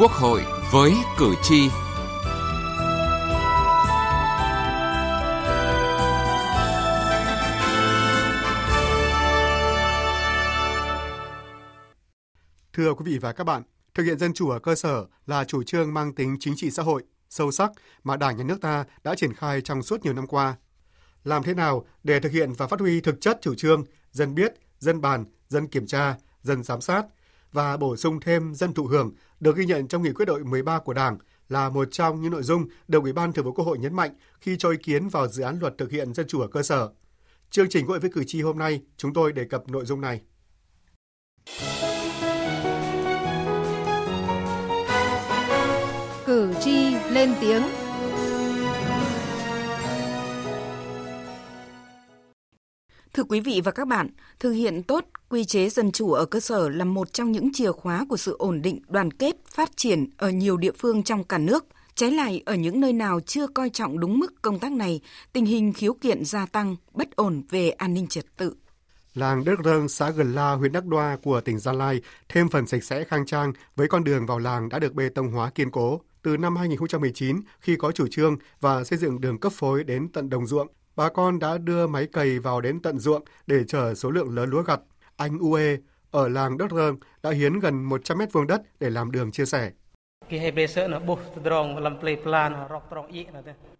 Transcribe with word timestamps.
Quốc 0.00 0.12
hội 0.12 0.42
với 0.72 0.92
cử 1.18 1.34
tri. 1.42 1.68
Thưa 12.72 12.94
quý 12.94 13.04
vị 13.04 13.18
và 13.18 13.32
các 13.32 13.44
bạn, 13.44 13.62
thực 13.94 14.02
hiện 14.02 14.18
dân 14.18 14.32
chủ 14.32 14.50
ở 14.50 14.58
cơ 14.58 14.74
sở 14.74 15.06
là 15.26 15.44
chủ 15.44 15.62
trương 15.62 15.94
mang 15.94 16.14
tính 16.14 16.36
chính 16.40 16.54
trị 16.56 16.70
xã 16.70 16.82
hội, 16.82 17.02
sâu 17.30 17.50
sắc 17.50 17.70
mà 18.04 18.16
Đảng 18.16 18.36
nhà 18.36 18.44
nước 18.44 18.60
ta 18.60 18.84
đã 19.04 19.14
triển 19.14 19.34
khai 19.34 19.60
trong 19.60 19.82
suốt 19.82 20.04
nhiều 20.04 20.12
năm 20.12 20.26
qua. 20.26 20.56
Làm 21.24 21.42
thế 21.42 21.54
nào 21.54 21.86
để 22.04 22.20
thực 22.20 22.32
hiện 22.32 22.52
và 22.52 22.66
phát 22.66 22.80
huy 22.80 23.00
thực 23.00 23.20
chất 23.20 23.38
chủ 23.42 23.54
trương 23.54 23.84
dân 24.10 24.34
biết, 24.34 24.54
dân 24.78 25.00
bàn, 25.00 25.24
dân 25.48 25.66
kiểm 25.66 25.86
tra, 25.86 26.16
dân 26.42 26.62
giám 26.62 26.80
sát 26.80 27.02
và 27.52 27.76
bổ 27.76 27.96
sung 27.96 28.20
thêm 28.20 28.54
dân 28.54 28.74
thụ 28.74 28.86
hưởng 28.86 29.12
được 29.40 29.56
ghi 29.56 29.66
nhận 29.66 29.88
trong 29.88 30.02
nghị 30.02 30.12
quyết 30.12 30.24
đội 30.24 30.44
13 30.44 30.78
của 30.78 30.94
Đảng 30.94 31.18
là 31.48 31.68
một 31.70 31.88
trong 31.90 32.20
những 32.20 32.32
nội 32.32 32.42
dung 32.42 32.64
được 32.88 33.02
Ủy 33.02 33.12
ban 33.12 33.32
Thường 33.32 33.44
vụ 33.44 33.52
Quốc 33.52 33.64
hội 33.64 33.78
nhấn 33.78 33.94
mạnh 33.94 34.10
khi 34.40 34.56
cho 34.58 34.70
ý 34.70 34.76
kiến 34.76 35.08
vào 35.08 35.28
dự 35.28 35.42
án 35.42 35.58
luật 35.60 35.78
thực 35.78 35.90
hiện 35.90 36.14
dân 36.14 36.26
chủ 36.28 36.40
ở 36.40 36.48
cơ 36.48 36.62
sở. 36.62 36.90
Chương 37.50 37.68
trình 37.68 37.86
Quốc 37.86 37.92
hội 37.92 38.00
với 38.00 38.10
cử 38.10 38.24
tri 38.26 38.42
hôm 38.42 38.58
nay, 38.58 38.80
chúng 38.96 39.12
tôi 39.12 39.32
đề 39.32 39.44
cập 39.44 39.68
nội 39.68 39.84
dung 39.84 40.00
này. 40.00 40.20
Cử 46.26 46.54
tri 46.60 46.94
lên 47.10 47.34
tiếng. 47.40 47.62
Thưa 53.14 53.24
quý 53.24 53.40
vị 53.40 53.60
và 53.64 53.72
các 53.72 53.88
bạn, 53.88 54.08
thực 54.38 54.50
hiện 54.50 54.82
tốt 54.82 55.04
quy 55.28 55.44
chế 55.44 55.68
dân 55.68 55.92
chủ 55.92 56.12
ở 56.12 56.24
cơ 56.24 56.40
sở 56.40 56.68
là 56.68 56.84
một 56.84 57.12
trong 57.12 57.32
những 57.32 57.52
chìa 57.52 57.72
khóa 57.72 58.06
của 58.08 58.16
sự 58.16 58.36
ổn 58.38 58.62
định, 58.62 58.80
đoàn 58.88 59.10
kết, 59.10 59.36
phát 59.54 59.76
triển 59.76 60.06
ở 60.16 60.30
nhiều 60.30 60.56
địa 60.56 60.72
phương 60.78 61.02
trong 61.02 61.24
cả 61.24 61.38
nước. 61.38 61.66
Trái 61.94 62.10
lại, 62.10 62.42
ở 62.46 62.54
những 62.54 62.80
nơi 62.80 62.92
nào 62.92 63.20
chưa 63.20 63.46
coi 63.46 63.70
trọng 63.70 64.00
đúng 64.00 64.18
mức 64.18 64.42
công 64.42 64.58
tác 64.58 64.72
này, 64.72 65.00
tình 65.32 65.46
hình 65.46 65.72
khiếu 65.72 65.94
kiện 65.94 66.24
gia 66.24 66.46
tăng, 66.46 66.76
bất 66.92 67.16
ổn 67.16 67.42
về 67.50 67.70
an 67.70 67.94
ninh 67.94 68.06
trật 68.06 68.24
tự. 68.36 68.54
Làng 69.14 69.44
Đức 69.44 69.56
Râng, 69.64 69.88
xã 69.88 70.10
Gần 70.10 70.34
La, 70.34 70.52
huyện 70.52 70.72
Đắc 70.72 70.86
Đoa 70.86 71.16
của 71.22 71.40
tỉnh 71.40 71.58
Gia 71.58 71.72
Lai 71.72 72.00
thêm 72.28 72.48
phần 72.48 72.66
sạch 72.66 72.84
sẽ 72.84 73.04
khang 73.04 73.26
trang 73.26 73.52
với 73.76 73.88
con 73.88 74.04
đường 74.04 74.26
vào 74.26 74.38
làng 74.38 74.68
đã 74.68 74.78
được 74.78 74.94
bê 74.94 75.08
tông 75.08 75.32
hóa 75.32 75.50
kiên 75.50 75.70
cố. 75.70 76.00
Từ 76.22 76.36
năm 76.36 76.56
2019, 76.56 77.40
khi 77.60 77.76
có 77.76 77.92
chủ 77.92 78.06
trương 78.10 78.36
và 78.60 78.84
xây 78.84 78.98
dựng 78.98 79.20
đường 79.20 79.38
cấp 79.38 79.52
phối 79.52 79.84
đến 79.84 80.08
tận 80.08 80.30
đồng 80.30 80.46
ruộng, 80.46 80.68
bà 80.96 81.08
con 81.08 81.38
đã 81.38 81.58
đưa 81.58 81.86
máy 81.86 82.06
cày 82.06 82.38
vào 82.38 82.60
đến 82.60 82.80
tận 82.82 82.98
ruộng 82.98 83.22
để 83.46 83.64
chở 83.64 83.94
số 83.94 84.10
lượng 84.10 84.34
lớn 84.34 84.50
lúa 84.50 84.62
gặt. 84.62 84.80
Anh 85.16 85.38
Ue 85.38 85.76
ở 86.10 86.28
làng 86.28 86.58
Đất 86.58 86.70
Rơng 86.70 86.96
đã 87.22 87.30
hiến 87.30 87.60
gần 87.60 87.84
100 87.84 88.18
mét 88.18 88.32
vuông 88.32 88.46
đất 88.46 88.62
để 88.80 88.90
làm 88.90 89.10
đường 89.10 89.30
chia 89.30 89.44
sẻ. 89.44 89.70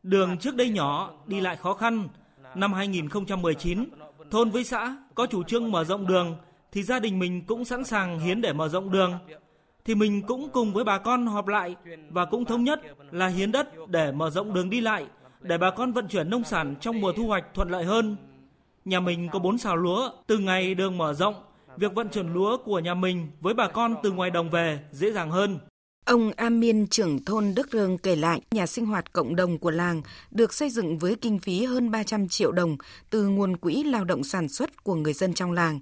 Đường 0.03 0.38
trước 0.38 0.55
đây 0.55 0.69
nhỏ, 0.69 1.12
đi 1.27 1.41
lại 1.41 1.56
khó 1.56 1.75
khăn. 1.75 2.08
Năm 2.55 2.72
2019, 2.72 3.84
thôn 4.31 4.50
với 4.50 4.64
xã 4.64 4.97
có 5.14 5.27
chủ 5.27 5.42
trương 5.42 5.70
mở 5.70 5.84
rộng 5.84 6.06
đường 6.06 6.36
thì 6.72 6.83
gia 6.83 6.98
đình 6.98 7.19
mình 7.19 7.44
cũng 7.47 7.64
sẵn 7.64 7.84
sàng 7.84 8.20
hiến 8.20 8.41
để 8.41 8.53
mở 8.53 8.69
rộng 8.69 8.92
đường. 8.92 9.19
Thì 9.84 9.94
mình 9.94 10.22
cũng 10.22 10.48
cùng 10.53 10.72
với 10.72 10.84
bà 10.84 10.98
con 10.98 11.27
họp 11.27 11.47
lại 11.47 11.77
và 12.11 12.25
cũng 12.25 12.44
thống 12.44 12.64
nhất 12.64 12.81
là 13.11 13.27
hiến 13.27 13.53
đất 13.53 13.69
để 13.88 14.12
mở 14.12 14.31
rộng 14.31 14.55
đường 14.55 14.70
đi 14.70 14.81
lại 14.81 15.06
để 15.43 15.59
bà 15.59 15.71
con 15.71 15.93
vận 15.93 16.09
chuyển 16.09 16.31
nông 16.31 16.45
sản 16.45 16.75
trong 16.81 17.01
mùa 17.01 17.13
thu 17.13 17.27
hoạch 17.27 17.45
thuận 17.55 17.71
lợi 17.71 17.85
hơn. 17.85 18.17
Nhà 18.85 19.01
mình 19.01 19.29
có 19.33 19.39
4 19.39 19.59
xào 19.59 19.77
lúa, 19.77 20.11
từ 20.27 20.39
ngày 20.39 20.75
đường 20.75 20.99
mở 20.99 21.15
rộng, 21.15 21.35
việc 21.77 21.95
vận 21.95 22.09
chuyển 22.09 22.33
lúa 22.33 22.57
của 22.65 22.79
nhà 22.79 22.95
mình 22.95 23.29
với 23.41 23.55
bà 23.55 23.69
con 23.69 23.95
từ 24.03 24.13
ngoài 24.13 24.31
đồng 24.31 24.51
về 24.51 24.81
dễ 24.93 25.12
dàng 25.12 25.31
hơn. 25.31 25.59
Ông 26.05 26.33
Amin 26.37 26.87
trưởng 26.87 27.25
thôn 27.25 27.55
Đức 27.55 27.73
Rương 27.73 27.99
kể 27.99 28.17
lại, 28.17 28.41
nhà 28.50 28.67
sinh 28.67 28.87
hoạt 28.87 29.12
cộng 29.12 29.37
đồng 29.37 29.59
của 29.59 29.71
làng 29.71 30.03
được 30.31 30.53
xây 30.53 30.71
dựng 30.71 30.99
với 30.99 31.15
kinh 31.15 31.39
phí 31.39 31.65
hơn 31.65 31.91
300 31.91 32.29
triệu 32.29 32.53
đồng 32.53 32.77
từ 33.11 33.29
nguồn 33.29 33.56
quỹ 33.56 33.83
lao 33.83 34.05
động 34.05 34.25
sản 34.25 34.49
xuất 34.49 34.84
của 34.84 34.95
người 34.95 35.12
dân 35.12 35.34
trong 35.34 35.53
làng. 35.53 35.81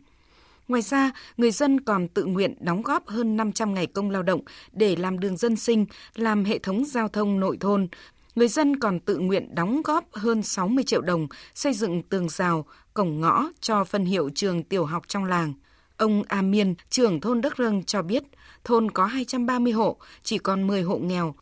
Ngoài 0.69 0.83
ra, 0.83 1.11
người 1.37 1.51
dân 1.51 1.81
còn 1.81 2.09
tự 2.09 2.25
nguyện 2.25 2.55
đóng 2.61 2.83
góp 2.83 3.07
hơn 3.07 3.37
500 3.37 3.75
ngày 3.75 3.87
công 3.87 4.11
lao 4.11 4.23
động 4.23 4.41
để 4.73 4.97
làm 4.97 5.21
đường 5.21 5.37
dân 5.37 5.57
sinh, 5.57 5.87
làm 6.15 6.45
hệ 6.45 6.59
thống 6.59 6.85
giao 6.85 7.09
thông 7.09 7.41
nội 7.41 7.57
thôn. 7.61 7.89
Người 8.39 8.49
dân 8.49 8.77
còn 8.81 9.01
tự 9.01 9.19
nguyện 9.19 9.55
đóng 9.55 9.83
góp 9.85 10.05
hơn 10.13 10.43
60 10.43 10.85
triệu 10.85 11.01
đồng 11.01 11.27
xây 11.55 11.73
dựng 11.73 12.03
tường 12.03 12.29
rào, 12.29 12.65
cổng 12.95 13.21
ngõ 13.21 13.49
cho 13.61 13.85
phân 13.85 14.05
hiệu 14.05 14.31
trường 14.35 14.63
tiểu 14.63 14.85
học 14.85 15.03
trong 15.09 15.25
làng. 15.25 15.53
Ông 15.97 16.23
Amin, 16.29 16.75
trưởng 16.91 17.21
thôn 17.21 17.41
Đức 17.41 17.57
Râng 17.59 17.85
cho 17.85 18.03
biết, 18.03 18.23
thôn 18.65 18.91
có 18.91 19.07
230 19.07 19.73
hộ, 19.73 19.97
chỉ 20.23 20.39
còn 20.39 20.67
10 20.67 20.83
hộ 20.83 20.99
nghèo. 20.99 21.35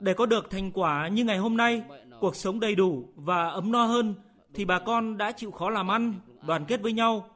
Để 0.00 0.14
có 0.16 0.26
được 0.26 0.50
thành 0.50 0.70
quả 0.72 1.08
như 1.08 1.24
ngày 1.24 1.38
hôm 1.38 1.56
nay, 1.56 1.82
cuộc 2.20 2.36
sống 2.36 2.60
đầy 2.60 2.74
đủ 2.74 3.08
và 3.14 3.48
ấm 3.48 3.72
no 3.72 3.84
hơn, 3.84 4.14
thì 4.54 4.64
bà 4.64 4.78
con 4.78 5.16
đã 5.16 5.32
chịu 5.32 5.50
khó 5.50 5.70
làm 5.70 5.90
ăn, 5.90 6.14
đoàn 6.46 6.64
kết 6.64 6.82
với 6.82 6.92
nhau. 6.92 7.28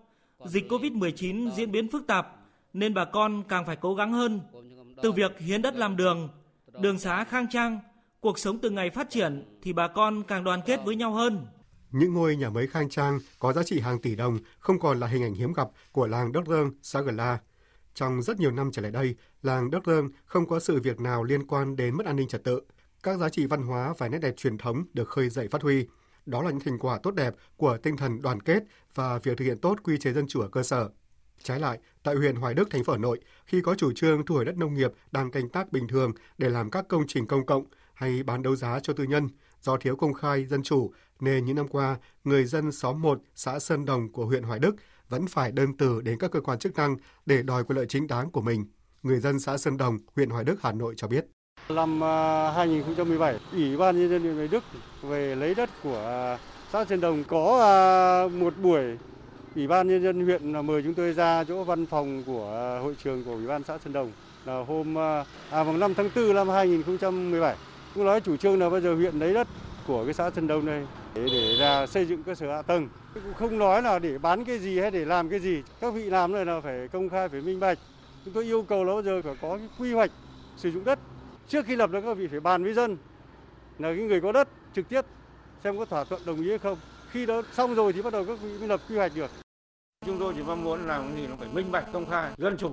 Dịch 0.45 0.69
COVID-19 0.73 1.51
diễn 1.51 1.73
biến 1.73 1.89
phức 1.89 2.07
tạp, 2.07 2.38
nên 2.73 2.95
bà 2.95 3.05
con 3.05 3.43
càng 3.49 3.67
phải 3.67 3.77
cố 3.77 3.95
gắng 3.95 4.13
hơn. 4.13 4.41
Từ 5.03 5.13
việc 5.13 5.39
hiến 5.39 5.63
đất 5.63 5.75
làm 5.75 5.97
đường, 5.97 6.29
đường 6.81 6.99
xá 6.99 7.25
khang 7.25 7.47
trang, 7.51 7.81
cuộc 8.21 8.39
sống 8.39 8.59
từng 8.59 8.75
ngày 8.75 8.91
phát 8.91 9.11
triển 9.11 9.59
thì 9.63 9.73
bà 9.73 9.89
con 9.89 10.23
càng 10.23 10.45
đoàn 10.45 10.61
kết 10.67 10.81
với 10.85 10.97
nhau 10.97 11.13
hơn. 11.13 11.47
Những 11.91 12.15
ngôi 12.15 12.37
nhà 12.37 12.51
mới 12.51 12.67
khang 12.67 12.89
trang 12.89 13.19
có 13.39 13.53
giá 13.53 13.63
trị 13.63 13.81
hàng 13.81 14.01
tỷ 14.01 14.17
đồng 14.17 14.39
không 14.59 14.81
còn 14.81 15.01
là 15.01 15.07
hình 15.07 15.23
ảnh 15.23 15.35
hiếm 15.35 15.53
gặp 15.53 15.69
của 15.93 16.07
làng 16.07 16.33
Đất 16.33 16.43
Rơng, 16.47 16.71
xã 16.83 17.01
Gờ 17.01 17.13
La. 17.13 17.39
Trong 17.95 18.23
rất 18.23 18.41
nhiều 18.41 18.51
năm 18.51 18.71
trở 18.73 18.83
lại 18.83 18.91
đây, 18.91 19.15
làng 19.43 19.71
Đất 19.71 19.83
Rơng 19.87 20.11
không 20.25 20.47
có 20.47 20.61
sự 20.61 20.81
việc 20.81 21.01
nào 21.01 21.25
liên 21.25 21.47
quan 21.47 21.77
đến 21.77 21.97
mất 21.97 22.07
an 22.07 22.17
ninh 22.17 22.29
trật 22.29 22.45
tự. 22.45 22.61
Các 23.03 23.19
giá 23.19 23.29
trị 23.29 23.47
văn 23.47 23.63
hóa 23.63 23.95
và 23.99 24.09
nét 24.09 24.19
đẹp 24.19 24.35
truyền 24.37 24.59
thống 24.59 24.85
được 24.93 25.09
khơi 25.09 25.29
dậy 25.29 25.49
phát 25.51 25.63
huy. 25.63 25.87
Đó 26.27 26.43
là 26.43 26.51
những 26.51 26.61
thành 26.61 26.79
quả 26.79 26.99
tốt 27.03 27.15
đẹp 27.15 27.35
của 27.57 27.79
tinh 27.83 27.97
thần 27.97 28.23
đoàn 28.23 28.41
kết 28.41 28.63
và 28.95 29.19
việc 29.19 29.39
thực 29.39 29.45
hiện 29.45 29.59
tốt 29.59 29.79
quy 29.85 29.99
chế 29.99 30.13
dân 30.13 30.27
chủ 30.29 30.41
ở 30.41 30.49
cơ 30.49 30.63
sở. 30.63 30.91
Trái 31.43 31.61
lại, 31.61 31.79
tại 32.03 32.15
huyện 32.15 32.37
Hoài 32.37 32.55
Đức, 32.55 32.71
thành 32.71 32.85
phố 32.85 32.93
Hà 32.93 32.99
Nội, 32.99 33.21
khi 33.47 33.61
có 33.61 33.75
chủ 33.75 33.93
trương 33.93 34.27
thu 34.27 34.35
hồi 34.35 34.45
đất 34.45 34.57
nông 34.57 34.75
nghiệp 34.75 34.93
đang 35.13 35.31
canh 35.31 35.49
tác 35.49 35.73
bình 35.73 35.89
thường 35.89 36.13
để 36.39 36.49
làm 36.49 36.71
các 36.71 36.85
công 36.89 37.07
trình 37.07 37.27
công 37.27 37.47
cộng 37.47 37.65
hay 37.95 38.23
bán 38.23 38.43
đấu 38.43 38.57
giá 38.57 38.81
cho 38.81 38.93
tư 38.93 39.05
nhân, 39.05 39.29
do 39.61 39.77
thiếu 39.77 39.97
công 39.97 40.15
khai 40.15 40.45
dân 40.45 40.63
chủ 40.63 40.93
nên 41.21 41.45
những 41.45 41.57
năm 41.57 41.69
qua, 41.69 41.97
người 42.25 42.45
dân 42.45 42.73
xóm 42.73 43.03
1 43.03 43.21
xã 43.35 43.59
Sơn 43.59 43.85
Đồng 43.85 44.13
của 44.13 44.27
huyện 44.27 44.43
Hoài 44.43 44.59
Đức 44.59 44.77
vẫn 45.09 45.27
phải 45.27 45.53
đơn 45.53 45.77
từ 45.77 46.01
đến 46.01 46.19
các 46.19 46.31
cơ 46.31 46.41
quan 46.41 46.59
chức 46.59 46.77
năng 46.77 46.97
để 47.27 47.43
đòi 47.43 47.65
quyền 47.65 47.77
lợi 47.77 47.87
chính 47.89 48.07
đáng 48.07 48.31
của 48.31 48.41
mình. 48.41 48.67
Người 49.03 49.21
dân 49.21 49.41
xã 49.41 49.59
Sơn 49.59 49.77
Đồng, 49.77 49.99
huyện 50.17 50.31
Hoài 50.31 50.45
Đức, 50.45 50.57
Hà 50.63 50.73
Nội 50.73 50.95
cho 50.97 51.09
biết. 51.09 51.27
Năm 51.69 52.05
à, 52.05 52.51
2017, 52.53 53.39
Ủy 53.53 53.77
ban 53.77 53.99
Nhân 53.99 54.11
dân 54.11 54.23
huyện 54.23 54.35
Hoài 54.35 54.49
Đức 54.49 54.65
về 55.03 55.35
lấy 55.35 55.55
đất 55.55 55.71
của 55.83 55.99
à, 55.99 56.39
xã 56.73 56.85
Sơn 56.85 57.01
Đồng 57.01 57.25
có 57.25 57.61
à, 57.63 57.75
một 58.39 58.55
buổi 58.63 58.83
Ủy 59.59 59.67
ban 59.67 59.89
Nhân 59.89 60.03
dân 60.03 60.25
huyện 60.25 60.53
à, 60.53 60.63
mời 60.63 60.83
chúng 60.83 60.95
tôi 60.95 61.13
ra 61.13 61.45
chỗ 61.45 61.65
văn 61.65 61.87
phòng 61.87 62.23
của 62.27 62.53
à, 62.55 62.79
hội 62.83 62.97
trường 63.05 63.25
của 63.25 63.33
Ủy 63.33 63.47
ban 63.47 63.65
xã 63.65 63.79
Sơn 63.79 63.93
Đồng 63.93 64.13
là 64.45 64.65
hôm 64.65 64.99
à, 64.99 65.25
à 65.51 65.63
vào 65.63 65.77
5 65.77 65.95
tháng 65.95 66.11
4 66.17 66.35
năm 66.35 66.49
2017. 66.49 67.57
Cũng 67.95 68.05
nói 68.05 68.21
chủ 68.21 68.37
trương 68.37 68.61
là 68.61 68.71
bây 68.71 68.81
giờ 68.81 68.95
huyện 68.95 69.19
lấy 69.19 69.35
đất 69.35 69.49
của 69.87 70.05
cái 70.05 70.15
xã 70.15 70.31
Sơn 70.31 70.47
Đông 70.47 70.67
này 70.67 70.87
để, 71.15 71.27
để 71.33 71.57
ra 71.57 71.87
xây 71.87 72.07
dựng 72.07 72.23
cơ 72.23 72.35
sở 72.35 72.53
hạ 72.53 72.63
tầng. 72.63 72.89
Cũng 73.15 73.35
không 73.35 73.59
nói 73.59 73.83
là 73.83 73.99
để 73.99 74.19
bán 74.19 74.45
cái 74.45 74.59
gì 74.59 74.81
hay 74.81 74.91
để 74.91 75.05
làm 75.05 75.29
cái 75.29 75.41
gì. 75.41 75.63
Các 75.81 75.95
vị 75.95 76.03
làm 76.03 76.33
này 76.33 76.45
là 76.45 76.61
phải 76.61 76.89
công 76.89 77.09
khai, 77.09 77.29
phải 77.29 77.41
minh 77.41 77.61
bạch. 77.61 77.79
Chúng 78.25 78.35
tôi 78.35 78.45
yêu 78.45 78.63
cầu 78.63 78.85
là 78.85 78.95
bây 78.95 79.03
giờ 79.03 79.23
phải 79.23 79.35
có 79.43 79.57
cái 79.57 79.69
quy 79.79 79.93
hoạch 79.93 80.11
sử 80.57 80.71
dụng 80.71 80.85
đất. 80.85 80.99
Trước 81.49 81.67
khi 81.67 81.77
lập 81.77 81.91
được 81.91 82.01
các 82.01 82.17
vị 82.17 82.27
phải 82.27 82.41
bàn 82.41 82.65
với 82.65 82.75
dân 82.75 82.97
là 83.79 83.95
cái 83.95 84.05
người 84.05 84.21
có 84.21 84.33
đất 84.33 84.49
trực 84.75 84.89
tiếp 84.89 85.05
xem 85.65 85.79
có 85.79 85.85
thỏa 85.85 86.05
thuận 86.05 86.21
đồng 86.27 86.41
ý 86.41 86.49
hay 86.49 86.59
không. 86.59 86.79
Khi 87.11 87.27
đó 87.27 87.43
xong 87.53 87.75
rồi 87.75 87.93
thì 87.93 88.03
bắt 88.03 88.13
đầu 88.13 88.25
các 88.25 88.39
vị 88.43 88.59
mới 88.59 88.69
lập 88.69 88.81
quy 88.89 88.97
hoạch 88.97 89.13
được. 89.15 89.31
Chúng 90.09 90.21
tôi 90.21 90.33
chỉ 90.37 90.43
mong 90.47 90.65
muốn 90.65 90.87
làm 90.87 91.03
gì 91.17 91.27
nó 91.27 91.35
phải 91.39 91.49
minh 91.55 91.73
bạch, 91.73 91.85
công 91.93 92.07
khai, 92.11 92.31
dân 92.37 92.57
chủ. 92.57 92.71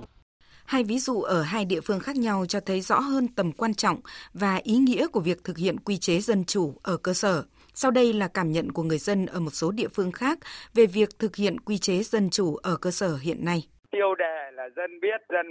Hai 0.66 0.84
ví 0.84 0.98
dụ 0.98 1.22
ở 1.22 1.42
hai 1.42 1.64
địa 1.64 1.80
phương 1.80 2.00
khác 2.00 2.16
nhau 2.16 2.44
cho 2.48 2.60
thấy 2.60 2.80
rõ 2.80 2.98
hơn 2.98 3.28
tầm 3.36 3.52
quan 3.52 3.74
trọng 3.74 3.96
và 4.34 4.60
ý 4.62 4.76
nghĩa 4.76 5.06
của 5.06 5.20
việc 5.20 5.38
thực 5.44 5.56
hiện 5.56 5.76
quy 5.84 5.96
chế 5.96 6.18
dân 6.18 6.44
chủ 6.44 6.74
ở 6.82 6.96
cơ 7.02 7.12
sở. 7.12 7.44
Sau 7.74 7.90
đây 7.90 8.12
là 8.12 8.28
cảm 8.34 8.52
nhận 8.52 8.72
của 8.72 8.82
người 8.82 8.98
dân 8.98 9.26
ở 9.26 9.40
một 9.40 9.50
số 9.50 9.70
địa 9.70 9.88
phương 9.94 10.12
khác 10.12 10.38
về 10.74 10.86
việc 10.86 11.08
thực 11.18 11.36
hiện 11.36 11.60
quy 11.60 11.78
chế 11.78 12.02
dân 12.02 12.30
chủ 12.30 12.56
ở 12.56 12.76
cơ 12.82 12.90
sở 12.90 13.16
hiện 13.22 13.44
nay. 13.44 13.58
Tiêu 13.90 14.14
đề 14.14 14.50
là 14.52 14.68
dân 14.76 15.00
biết, 15.00 15.20
dân 15.28 15.46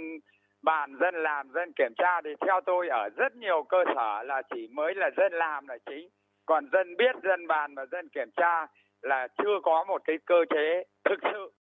bàn, 0.62 0.96
dân 1.00 1.14
làm, 1.22 1.48
dân 1.54 1.72
kiểm 1.78 1.94
tra 1.98 2.20
thì 2.24 2.30
theo 2.46 2.60
tôi 2.66 2.88
ở 2.88 3.08
rất 3.16 3.36
nhiều 3.36 3.66
cơ 3.68 3.78
sở 3.94 4.22
là 4.22 4.42
chỉ 4.54 4.68
mới 4.72 4.94
là 4.96 5.10
dân 5.16 5.32
làm 5.32 5.68
là 5.68 5.78
chính. 5.86 6.08
Còn 6.46 6.68
dân 6.72 6.96
biết, 6.96 7.14
dân 7.22 7.46
bàn 7.46 7.74
và 7.74 7.86
dân 7.92 8.08
kiểm 8.08 8.30
tra 8.36 8.66
là 9.02 9.28
chưa 9.38 9.58
có 9.64 9.84
một 9.88 10.02
cái 10.04 10.16
cơ 10.26 10.44
chế 10.54 10.82
thực 11.04 11.20
sự. 11.22 11.52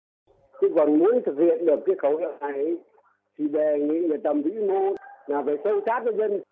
Chứ 0.61 0.67
còn 0.75 0.99
muốn 0.99 1.21
thực 1.27 1.37
hiện 1.39 1.67
được 1.67 1.81
cái 1.87 1.97
khẩu 2.03 2.17
hiệu 2.17 2.33
này 2.41 2.65
thì 3.39 3.49
đề 3.49 3.79
nghị 3.79 4.09
người 4.09 4.19
tầm 4.25 4.43
vĩ 4.43 4.51
mô 4.69 4.95
là 5.27 5.43
phải 5.47 5.55
sâu 5.65 5.81
sát 5.87 6.01
với 6.05 6.15
dân. 6.19 6.43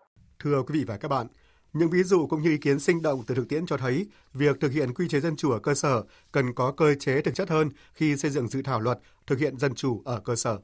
Thưa 0.44 0.62
quý 0.66 0.78
vị 0.78 0.84
và 0.88 0.96
các 0.96 1.08
bạn, 1.08 1.26
Những 1.72 1.90
ví 1.90 2.02
dụ 2.02 2.26
cũng 2.26 2.43
như 2.43 2.50
ý 2.50 2.56
kiến 2.56 2.78
sinh 2.78 3.02
động 3.02 3.22
từ 3.26 3.34
thực 3.34 3.49
tiễn 3.49 3.66
cho 3.66 3.76
thấy 3.76 4.06
việc 4.32 4.60
thực 4.60 4.72
hiện 4.72 4.94
quy 4.94 5.08
chế 5.08 5.20
dân 5.20 5.37
chủ 5.37 5.50
ở 5.50 5.58
cơ 5.58 5.75
sở 5.75 6.02
cần 6.32 6.54
có 6.54 6.72
cơ 6.76 6.94
chế 6.94 7.20
thực 7.20 7.34
chất 7.34 7.49
hơn 7.49 7.69
khi 7.94 8.16
xây 8.16 8.31
dựng 8.31 8.49
dự 8.49 8.62
thảo 8.62 8.81
luật 8.81 8.99
thực 9.26 9.38
hiện 9.38 9.58
dân 9.58 9.75
chủ 9.75 10.02
ở 10.05 10.20
cơ 10.25 10.34
sở. 10.37 10.58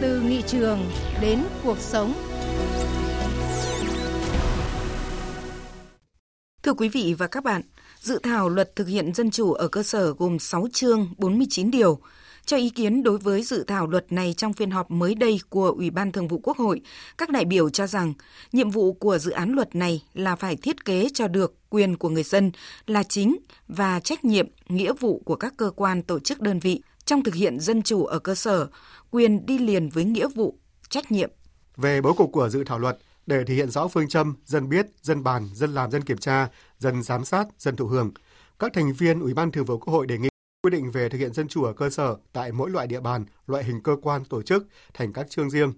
Từ 0.00 0.20
nghị 0.20 0.42
trường 0.42 0.78
đến 1.22 1.38
cuộc 1.64 1.78
sống. 1.78 2.12
Thưa 6.62 6.74
quý 6.74 6.88
vị 6.88 7.14
và 7.18 7.26
các 7.26 7.44
bạn, 7.44 7.62
dự 8.02 8.18
thảo 8.22 8.48
luật 8.48 8.76
thực 8.76 8.88
hiện 8.88 9.14
dân 9.14 9.30
chủ 9.30 9.52
ở 9.52 9.68
cơ 9.68 9.82
sở 9.82 10.12
gồm 10.12 10.38
6 10.38 10.66
chương 10.72 11.08
49 11.18 11.70
điều. 11.70 11.98
Cho 12.46 12.56
ý 12.56 12.70
kiến 12.70 13.02
đối 13.02 13.18
với 13.18 13.42
dự 13.42 13.64
thảo 13.64 13.86
luật 13.86 14.12
này 14.12 14.34
trong 14.36 14.52
phiên 14.52 14.70
họp 14.70 14.90
mới 14.90 15.14
đây 15.14 15.40
của 15.48 15.68
Ủy 15.68 15.90
ban 15.90 16.12
Thường 16.12 16.28
vụ 16.28 16.40
Quốc 16.42 16.56
hội, 16.56 16.80
các 17.18 17.30
đại 17.30 17.44
biểu 17.44 17.70
cho 17.70 17.86
rằng 17.86 18.12
nhiệm 18.52 18.70
vụ 18.70 18.92
của 18.92 19.18
dự 19.18 19.30
án 19.30 19.52
luật 19.52 19.74
này 19.74 20.02
là 20.14 20.36
phải 20.36 20.56
thiết 20.56 20.84
kế 20.84 21.08
cho 21.14 21.28
được 21.28 21.54
quyền 21.70 21.96
của 21.96 22.08
người 22.08 22.22
dân 22.22 22.52
là 22.86 23.02
chính 23.02 23.36
và 23.68 24.00
trách 24.00 24.24
nhiệm, 24.24 24.46
nghĩa 24.68 24.92
vụ 24.92 25.22
của 25.24 25.36
các 25.36 25.54
cơ 25.56 25.70
quan 25.76 26.02
tổ 26.02 26.18
chức 26.18 26.40
đơn 26.40 26.58
vị 26.58 26.82
trong 27.04 27.22
thực 27.24 27.34
hiện 27.34 27.60
dân 27.60 27.82
chủ 27.82 28.04
ở 28.04 28.18
cơ 28.18 28.34
sở, 28.34 28.66
quyền 29.10 29.46
đi 29.46 29.58
liền 29.58 29.88
với 29.88 30.04
nghĩa 30.04 30.28
vụ, 30.28 30.58
trách 30.88 31.12
nhiệm. 31.12 31.30
Về 31.76 32.00
bố 32.00 32.12
cục 32.12 32.32
của 32.32 32.48
dự 32.48 32.64
thảo 32.64 32.78
luật, 32.78 32.98
để 33.26 33.44
thể 33.44 33.54
hiện 33.54 33.70
rõ 33.70 33.88
phương 33.88 34.08
châm 34.08 34.34
dân 34.44 34.68
biết, 34.68 34.86
dân 35.02 35.22
bàn, 35.22 35.48
dân 35.54 35.74
làm, 35.74 35.90
dân 35.90 36.02
kiểm 36.02 36.18
tra, 36.18 36.48
dân 36.78 37.02
giám 37.02 37.24
sát, 37.24 37.44
dân 37.58 37.76
thụ 37.76 37.86
hưởng, 37.86 38.10
các 38.58 38.72
thành 38.74 38.92
viên 38.92 39.20
Ủy 39.20 39.34
ban 39.34 39.52
Thường 39.52 39.64
vụ 39.64 39.78
Quốc 39.78 39.92
hội 39.92 40.06
đề 40.06 40.18
nghị 40.18 40.28
quy 40.62 40.70
định 40.70 40.90
về 40.90 41.08
thực 41.08 41.18
hiện 41.18 41.34
dân 41.34 41.48
chủ 41.48 41.64
ở 41.64 41.72
cơ 41.72 41.90
sở 41.90 42.16
tại 42.32 42.52
mỗi 42.52 42.70
loại 42.70 42.86
địa 42.86 43.00
bàn, 43.00 43.24
loại 43.46 43.64
hình 43.64 43.80
cơ 43.80 43.96
quan 44.02 44.24
tổ 44.24 44.42
chức 44.42 44.66
thành 44.94 45.12
các 45.12 45.30
chương 45.30 45.50
riêng. 45.50 45.72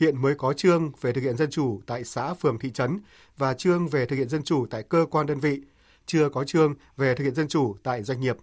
Hiện 0.00 0.22
mới 0.22 0.34
có 0.34 0.52
chương 0.52 0.92
về 1.00 1.12
thực 1.12 1.20
hiện 1.20 1.36
dân 1.36 1.50
chủ 1.50 1.80
tại 1.86 2.04
xã, 2.04 2.34
phường, 2.34 2.58
thị 2.58 2.70
trấn 2.70 3.00
và 3.36 3.54
chương 3.54 3.88
về 3.88 4.06
thực 4.06 4.16
hiện 4.16 4.28
dân 4.28 4.42
chủ 4.42 4.66
tại 4.70 4.82
cơ 4.82 5.06
quan 5.10 5.26
đơn 5.26 5.40
vị, 5.40 5.60
chưa 6.06 6.28
có 6.28 6.44
chương 6.44 6.74
về 6.96 7.14
thực 7.14 7.24
hiện 7.24 7.34
dân 7.34 7.48
chủ 7.48 7.76
tại 7.82 8.02
doanh 8.02 8.20
nghiệp. 8.20 8.36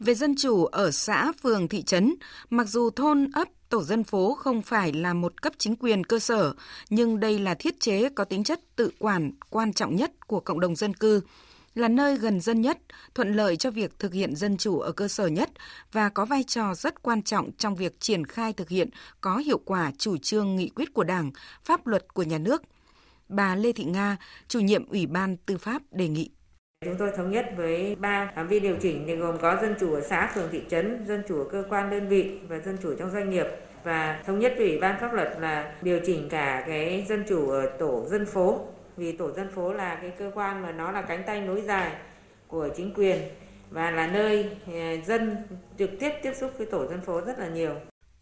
Về 0.00 0.14
dân 0.14 0.34
chủ 0.38 0.64
ở 0.64 0.90
xã, 0.90 1.32
phường, 1.42 1.68
thị 1.68 1.82
trấn, 1.82 2.14
mặc 2.50 2.68
dù 2.68 2.90
thôn, 2.90 3.30
ấp, 3.34 3.48
tổ 3.72 3.82
dân 3.82 4.04
phố 4.04 4.34
không 4.34 4.62
phải 4.62 4.92
là 4.92 5.14
một 5.14 5.42
cấp 5.42 5.52
chính 5.58 5.76
quyền 5.76 6.04
cơ 6.04 6.18
sở, 6.18 6.54
nhưng 6.90 7.20
đây 7.20 7.38
là 7.38 7.54
thiết 7.54 7.80
chế 7.80 8.08
có 8.08 8.24
tính 8.24 8.44
chất 8.44 8.60
tự 8.76 8.90
quản 8.98 9.32
quan 9.50 9.72
trọng 9.72 9.96
nhất 9.96 10.26
của 10.26 10.40
cộng 10.40 10.60
đồng 10.60 10.76
dân 10.76 10.94
cư, 10.94 11.20
là 11.74 11.88
nơi 11.88 12.16
gần 12.16 12.40
dân 12.40 12.60
nhất, 12.60 12.78
thuận 13.14 13.34
lợi 13.34 13.56
cho 13.56 13.70
việc 13.70 13.98
thực 13.98 14.12
hiện 14.12 14.36
dân 14.36 14.56
chủ 14.56 14.80
ở 14.80 14.92
cơ 14.92 15.08
sở 15.08 15.26
nhất 15.26 15.50
và 15.92 16.08
có 16.08 16.24
vai 16.24 16.42
trò 16.42 16.74
rất 16.74 17.02
quan 17.02 17.22
trọng 17.22 17.50
trong 17.58 17.74
việc 17.74 18.00
triển 18.00 18.26
khai 18.26 18.52
thực 18.52 18.68
hiện 18.68 18.88
có 19.20 19.36
hiệu 19.36 19.60
quả 19.64 19.92
chủ 19.98 20.16
trương 20.18 20.56
nghị 20.56 20.68
quyết 20.68 20.94
của 20.94 21.04
Đảng, 21.04 21.30
pháp 21.64 21.86
luật 21.86 22.14
của 22.14 22.22
nhà 22.22 22.38
nước. 22.38 22.62
Bà 23.28 23.54
Lê 23.54 23.72
Thị 23.72 23.84
Nga, 23.84 24.16
chủ 24.48 24.60
nhiệm 24.60 24.88
Ủy 24.88 25.06
ban 25.06 25.36
Tư 25.36 25.58
pháp 25.58 25.82
đề 25.90 26.08
nghị. 26.08 26.30
Chúng 26.84 26.96
tôi 26.96 27.10
thống 27.16 27.30
nhất 27.30 27.52
với 27.56 27.96
ba 28.00 28.32
phạm 28.36 28.48
vi 28.48 28.60
điều 28.60 28.76
chỉnh 28.76 29.04
thì 29.06 29.16
gồm 29.16 29.38
có 29.38 29.58
dân 29.62 29.74
chủ 29.80 29.94
ở 29.94 30.00
xã, 30.00 30.32
phường, 30.34 30.48
thị 30.52 30.62
trấn, 30.70 31.04
dân 31.06 31.22
chủ 31.28 31.38
ở 31.38 31.44
cơ 31.52 31.64
quan 31.68 31.90
đơn 31.90 32.08
vị 32.08 32.38
và 32.48 32.58
dân 32.58 32.76
chủ 32.82 32.94
trong 32.98 33.10
doanh 33.10 33.30
nghiệp 33.30 33.46
và 33.84 34.22
thống 34.26 34.38
nhất 34.38 34.54
với 34.56 34.68
Ủy 34.68 34.78
ban 34.78 35.00
pháp 35.00 35.12
luật 35.12 35.36
là 35.40 35.74
điều 35.82 36.00
chỉnh 36.06 36.28
cả 36.28 36.64
cái 36.66 37.06
dân 37.08 37.24
chủ 37.28 37.50
ở 37.50 37.66
tổ 37.78 38.06
dân 38.08 38.26
phố 38.26 38.60
vì 38.96 39.12
tổ 39.12 39.32
dân 39.32 39.48
phố 39.54 39.72
là 39.72 39.98
cái 40.02 40.10
cơ 40.18 40.30
quan 40.34 40.62
mà 40.62 40.72
nó 40.72 40.92
là 40.92 41.02
cánh 41.02 41.22
tay 41.26 41.40
nối 41.40 41.60
dài 41.60 41.92
của 42.46 42.68
chính 42.76 42.94
quyền 42.94 43.18
và 43.70 43.90
là 43.90 44.06
nơi 44.06 44.56
ờ, 44.66 44.72
dân 45.06 45.36
trực 45.78 45.90
tiếp 46.00 46.10
tiếp 46.22 46.32
xúc 46.40 46.50
với 46.58 46.66
tổ 46.66 46.86
dân 46.86 47.00
phố 47.00 47.20
rất 47.20 47.38
là 47.38 47.48
nhiều. 47.48 47.74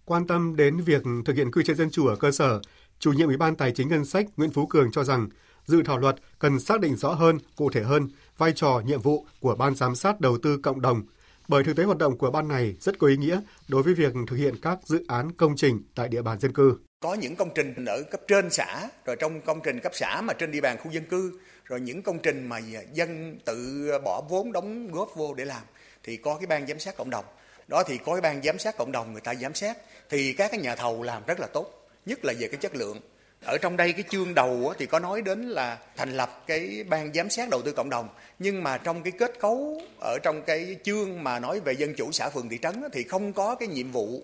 Quan 0.04 0.26
tâm 0.26 0.56
đến 0.56 0.76
việc 0.76 1.02
thực 1.24 1.36
hiện 1.36 1.52
quy 1.52 1.64
chế 1.64 1.74
dân 1.74 1.90
chủ 1.90 2.06
ở 2.06 2.16
cơ 2.16 2.30
sở, 2.30 2.60
chủ 2.98 3.12
nhiệm 3.12 3.28
Ủy 3.28 3.36
ban 3.36 3.56
Tài 3.56 3.72
chính 3.72 3.88
Ngân 3.88 4.04
sách 4.04 4.26
Nguyễn 4.36 4.50
Phú 4.50 4.66
Cường 4.66 4.90
cho 4.92 5.04
rằng 5.04 5.28
dự 5.70 5.82
thảo 5.84 5.98
luật 5.98 6.16
cần 6.38 6.60
xác 6.60 6.80
định 6.80 6.96
rõ 6.96 7.08
hơn, 7.08 7.38
cụ 7.56 7.70
thể 7.70 7.82
hơn 7.82 8.08
vai 8.38 8.52
trò, 8.52 8.82
nhiệm 8.86 9.00
vụ 9.00 9.26
của 9.40 9.54
Ban 9.54 9.74
giám 9.74 9.94
sát 9.94 10.20
đầu 10.20 10.38
tư 10.42 10.58
cộng 10.62 10.80
đồng, 10.80 11.02
bởi 11.48 11.64
thực 11.64 11.76
tế 11.76 11.84
hoạt 11.84 11.98
động 11.98 12.18
của 12.18 12.30
ban 12.30 12.48
này 12.48 12.76
rất 12.80 12.98
có 12.98 13.06
ý 13.06 13.16
nghĩa 13.16 13.40
đối 13.68 13.82
với 13.82 13.94
việc 13.94 14.12
thực 14.26 14.36
hiện 14.36 14.54
các 14.62 14.78
dự 14.84 15.04
án 15.08 15.32
công 15.32 15.56
trình 15.56 15.82
tại 15.94 16.08
địa 16.08 16.22
bàn 16.22 16.40
dân 16.40 16.52
cư. 16.52 16.76
Có 17.00 17.14
những 17.14 17.36
công 17.36 17.50
trình 17.54 17.84
ở 17.84 18.02
cấp 18.10 18.20
trên 18.28 18.50
xã, 18.50 18.88
rồi 19.04 19.16
trong 19.20 19.40
công 19.40 19.60
trình 19.64 19.80
cấp 19.80 19.92
xã 19.94 20.20
mà 20.20 20.32
trên 20.32 20.50
địa 20.50 20.60
bàn 20.60 20.78
khu 20.78 20.90
dân 20.90 21.04
cư, 21.04 21.40
rồi 21.64 21.80
những 21.80 22.02
công 22.02 22.18
trình 22.18 22.48
mà 22.48 22.58
dân 22.92 23.38
tự 23.44 23.88
bỏ 24.04 24.22
vốn 24.28 24.52
đóng 24.52 24.92
góp 24.92 25.10
vô 25.16 25.34
để 25.34 25.44
làm 25.44 25.62
thì 26.04 26.16
có 26.16 26.36
cái 26.38 26.46
ban 26.46 26.66
giám 26.66 26.78
sát 26.78 26.96
cộng 26.96 27.10
đồng. 27.10 27.24
Đó 27.68 27.82
thì 27.86 27.98
có 27.98 28.12
cái 28.12 28.20
ban 28.20 28.42
giám 28.42 28.58
sát 28.58 28.76
cộng 28.78 28.92
đồng 28.92 29.12
người 29.12 29.20
ta 29.20 29.34
giám 29.34 29.54
sát 29.54 29.76
thì 30.10 30.32
các 30.32 30.50
cái 30.50 30.60
nhà 30.60 30.76
thầu 30.76 31.02
làm 31.02 31.22
rất 31.26 31.40
là 31.40 31.46
tốt, 31.46 31.88
nhất 32.06 32.24
là 32.24 32.32
về 32.38 32.48
cái 32.48 32.58
chất 32.60 32.76
lượng 32.76 33.00
ở 33.44 33.58
trong 33.58 33.76
đây 33.76 33.92
cái 33.92 34.04
chương 34.10 34.34
đầu 34.34 34.74
thì 34.78 34.86
có 34.86 34.98
nói 34.98 35.22
đến 35.22 35.48
là 35.48 35.78
thành 35.96 36.16
lập 36.16 36.44
cái 36.46 36.84
ban 36.88 37.12
giám 37.12 37.30
sát 37.30 37.48
đầu 37.50 37.62
tư 37.62 37.72
cộng 37.72 37.90
đồng. 37.90 38.08
Nhưng 38.38 38.62
mà 38.62 38.78
trong 38.78 39.02
cái 39.02 39.12
kết 39.18 39.40
cấu, 39.40 39.82
ở 40.00 40.18
trong 40.22 40.42
cái 40.42 40.76
chương 40.84 41.24
mà 41.24 41.38
nói 41.38 41.60
về 41.60 41.72
dân 41.72 41.94
chủ 41.94 42.12
xã 42.12 42.28
phường 42.28 42.48
thị 42.48 42.58
trấn 42.62 42.82
thì 42.92 43.02
không 43.02 43.32
có 43.32 43.54
cái 43.54 43.68
nhiệm 43.68 43.92
vụ 43.92 44.22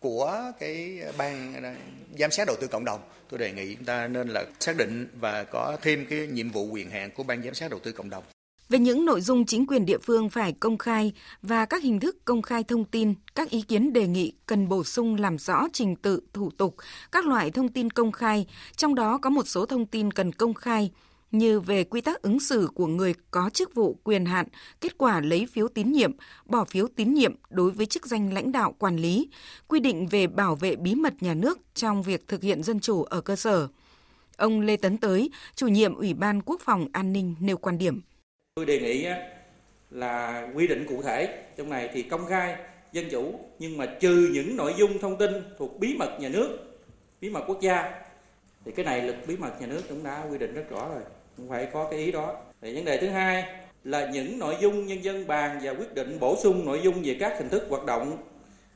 của 0.00 0.52
cái 0.58 1.00
ban 1.18 1.64
à, 1.64 1.74
giám 2.18 2.30
sát 2.30 2.46
đầu 2.46 2.56
tư 2.60 2.66
cộng 2.66 2.84
đồng. 2.84 3.00
Tôi 3.28 3.38
đề 3.38 3.52
nghị 3.52 3.74
chúng 3.74 3.84
ta 3.84 4.08
nên 4.08 4.28
là 4.28 4.44
xác 4.60 4.76
định 4.76 5.08
và 5.20 5.44
có 5.44 5.76
thêm 5.82 6.06
cái 6.10 6.26
nhiệm 6.26 6.50
vụ 6.50 6.64
quyền 6.64 6.90
hạn 6.90 7.10
của 7.10 7.22
ban 7.22 7.42
giám 7.42 7.54
sát 7.54 7.70
đầu 7.70 7.80
tư 7.80 7.92
cộng 7.92 8.10
đồng 8.10 8.24
về 8.68 8.78
những 8.78 9.04
nội 9.04 9.20
dung 9.20 9.46
chính 9.46 9.66
quyền 9.66 9.86
địa 9.86 9.98
phương 9.98 10.30
phải 10.30 10.52
công 10.52 10.78
khai 10.78 11.12
và 11.42 11.64
các 11.64 11.82
hình 11.82 12.00
thức 12.00 12.16
công 12.24 12.42
khai 12.42 12.64
thông 12.64 12.84
tin, 12.84 13.14
các 13.34 13.50
ý 13.50 13.62
kiến 13.62 13.92
đề 13.92 14.06
nghị 14.06 14.32
cần 14.46 14.68
bổ 14.68 14.84
sung 14.84 15.14
làm 15.14 15.38
rõ 15.38 15.66
trình 15.72 15.96
tự, 15.96 16.20
thủ 16.32 16.50
tục, 16.50 16.76
các 17.12 17.26
loại 17.26 17.50
thông 17.50 17.68
tin 17.68 17.90
công 17.90 18.12
khai, 18.12 18.46
trong 18.76 18.94
đó 18.94 19.18
có 19.18 19.30
một 19.30 19.48
số 19.48 19.66
thông 19.66 19.86
tin 19.86 20.10
cần 20.10 20.32
công 20.32 20.54
khai 20.54 20.90
như 21.30 21.60
về 21.60 21.84
quy 21.84 22.00
tắc 22.00 22.22
ứng 22.22 22.40
xử 22.40 22.68
của 22.74 22.86
người 22.86 23.14
có 23.30 23.50
chức 23.50 23.74
vụ 23.74 23.98
quyền 24.04 24.24
hạn, 24.24 24.46
kết 24.80 24.98
quả 24.98 25.20
lấy 25.20 25.46
phiếu 25.46 25.68
tín 25.68 25.92
nhiệm, 25.92 26.12
bỏ 26.46 26.64
phiếu 26.64 26.86
tín 26.96 27.14
nhiệm 27.14 27.34
đối 27.50 27.70
với 27.70 27.86
chức 27.86 28.06
danh 28.06 28.34
lãnh 28.34 28.52
đạo 28.52 28.74
quản 28.78 28.96
lý, 28.96 29.28
quy 29.68 29.80
định 29.80 30.06
về 30.06 30.26
bảo 30.26 30.54
vệ 30.54 30.76
bí 30.76 30.94
mật 30.94 31.22
nhà 31.22 31.34
nước 31.34 31.58
trong 31.74 32.02
việc 32.02 32.28
thực 32.28 32.42
hiện 32.42 32.62
dân 32.62 32.80
chủ 32.80 33.02
ở 33.02 33.20
cơ 33.20 33.36
sở. 33.36 33.68
Ông 34.36 34.60
Lê 34.60 34.76
Tấn 34.76 34.98
Tới, 34.98 35.30
chủ 35.54 35.66
nhiệm 35.66 35.94
Ủy 35.94 36.14
ban 36.14 36.42
Quốc 36.42 36.60
phòng 36.60 36.88
An 36.92 37.12
ninh 37.12 37.34
nêu 37.40 37.56
quan 37.56 37.78
điểm. 37.78 38.00
Tôi 38.56 38.66
đề 38.66 38.78
nghị 38.80 39.06
là 39.90 40.46
quy 40.54 40.66
định 40.66 40.86
cụ 40.88 41.02
thể 41.02 41.28
trong 41.56 41.70
này 41.70 41.90
thì 41.92 42.02
công 42.02 42.26
khai 42.26 42.56
dân 42.92 43.04
chủ 43.10 43.34
nhưng 43.58 43.76
mà 43.76 43.86
trừ 44.00 44.30
những 44.32 44.56
nội 44.56 44.74
dung 44.76 44.98
thông 44.98 45.16
tin 45.16 45.30
thuộc 45.58 45.80
bí 45.80 45.96
mật 45.98 46.20
nhà 46.20 46.28
nước, 46.28 46.58
bí 47.20 47.30
mật 47.30 47.44
quốc 47.46 47.60
gia 47.60 47.92
thì 48.64 48.72
cái 48.72 48.84
này 48.84 49.02
luật 49.02 49.16
bí 49.26 49.36
mật 49.36 49.60
nhà 49.60 49.66
nước 49.66 49.82
cũng 49.88 50.04
đã 50.04 50.22
quy 50.30 50.38
định 50.38 50.54
rất 50.54 50.70
rõ 50.70 50.88
rồi, 50.88 51.02
cũng 51.36 51.48
phải 51.48 51.68
có 51.72 51.88
cái 51.90 52.00
ý 52.00 52.12
đó. 52.12 52.36
Thì 52.60 52.74
vấn 52.74 52.84
đề 52.84 52.98
thứ 52.98 53.08
hai 53.08 53.44
là 53.84 54.10
những 54.10 54.38
nội 54.38 54.56
dung 54.60 54.86
nhân 54.86 55.04
dân 55.04 55.26
bàn 55.26 55.60
và 55.62 55.70
quyết 55.70 55.94
định 55.94 56.20
bổ 56.20 56.36
sung 56.36 56.66
nội 56.66 56.80
dung 56.84 57.02
về 57.02 57.16
các 57.20 57.38
hình 57.38 57.48
thức 57.48 57.66
hoạt 57.68 57.84
động. 57.84 58.16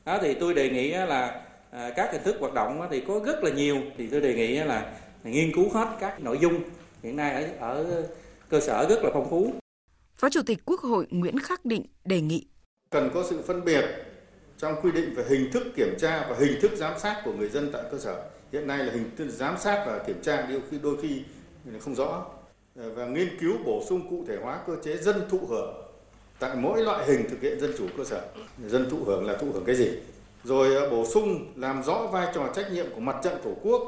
Đó 0.05 0.19
thì 0.21 0.33
tôi 0.33 0.53
đề 0.53 0.69
nghị 0.69 0.91
là 0.91 1.41
à, 1.71 1.89
các 1.95 2.11
hình 2.11 2.23
thức 2.23 2.35
hoạt 2.39 2.53
động 2.53 2.87
thì 2.91 3.01
có 3.07 3.21
rất 3.25 3.43
là 3.43 3.51
nhiều. 3.51 3.77
Thì 3.97 4.07
tôi 4.07 4.21
đề 4.21 4.33
nghị 4.33 4.55
là 4.55 4.93
nghiên 5.23 5.51
cứu 5.55 5.69
hết 5.69 5.87
các 5.99 6.21
nội 6.23 6.37
dung 6.41 6.59
hiện 7.03 7.15
nay 7.15 7.33
ở 7.33 7.45
ở 7.59 8.03
cơ 8.49 8.59
sở 8.59 8.85
rất 8.89 9.03
là 9.03 9.09
phong 9.13 9.29
phú. 9.29 9.53
Phó 10.21 10.29
Chủ 10.29 10.41
tịch 10.45 10.59
Quốc 10.65 10.79
hội 10.79 11.07
Nguyễn 11.09 11.39
Khắc 11.39 11.65
Định 11.65 11.85
đề 12.05 12.21
nghị. 12.21 12.45
Cần 12.89 13.09
có 13.13 13.23
sự 13.29 13.41
phân 13.47 13.65
biệt 13.65 13.85
trong 14.57 14.75
quy 14.81 14.91
định 14.91 15.13
về 15.15 15.25
hình 15.29 15.51
thức 15.51 15.63
kiểm 15.75 15.95
tra 15.99 16.27
và 16.29 16.35
hình 16.39 16.61
thức 16.61 16.71
giám 16.75 16.99
sát 16.99 17.21
của 17.25 17.33
người 17.33 17.49
dân 17.49 17.69
tại 17.73 17.83
cơ 17.91 17.97
sở. 17.97 18.29
Hiện 18.51 18.67
nay 18.67 18.77
là 18.77 18.93
hình 18.93 19.11
thức 19.17 19.27
giám 19.29 19.57
sát 19.57 19.83
và 19.87 20.03
kiểm 20.07 20.21
tra 20.21 20.41
đôi 20.41 20.61
khi 20.71 20.77
đôi 20.83 20.97
khi 21.01 21.23
không 21.79 21.95
rõ 21.95 22.25
và 22.75 23.05
nghiên 23.05 23.39
cứu 23.39 23.53
bổ 23.65 23.83
sung 23.89 24.09
cụ 24.09 24.25
thể 24.27 24.37
hóa 24.41 24.59
cơ 24.67 24.75
chế 24.83 24.97
dân 24.97 25.29
thụ 25.29 25.39
hưởng 25.49 25.73
tại 26.39 26.55
mỗi 26.55 26.83
loại 26.83 27.05
hình 27.05 27.29
thực 27.29 27.41
hiện 27.41 27.59
dân 27.59 27.73
chủ 27.77 27.87
cơ 27.97 28.03
sở. 28.03 28.21
Dân 28.67 28.89
thụ 28.89 28.97
hưởng 29.05 29.27
là 29.27 29.37
thụ 29.37 29.47
hưởng 29.53 29.65
cái 29.65 29.75
gì? 29.75 29.89
Rồi 30.43 30.75
à, 30.75 30.89
bổ 30.91 31.05
sung 31.05 31.53
làm 31.55 31.83
rõ 31.83 32.07
vai 32.11 32.27
trò 32.35 32.49
trách 32.55 32.71
nhiệm 32.71 32.85
của 32.95 33.01
mặt 33.01 33.15
trận 33.23 33.33
tổ 33.43 33.53
quốc, 33.63 33.81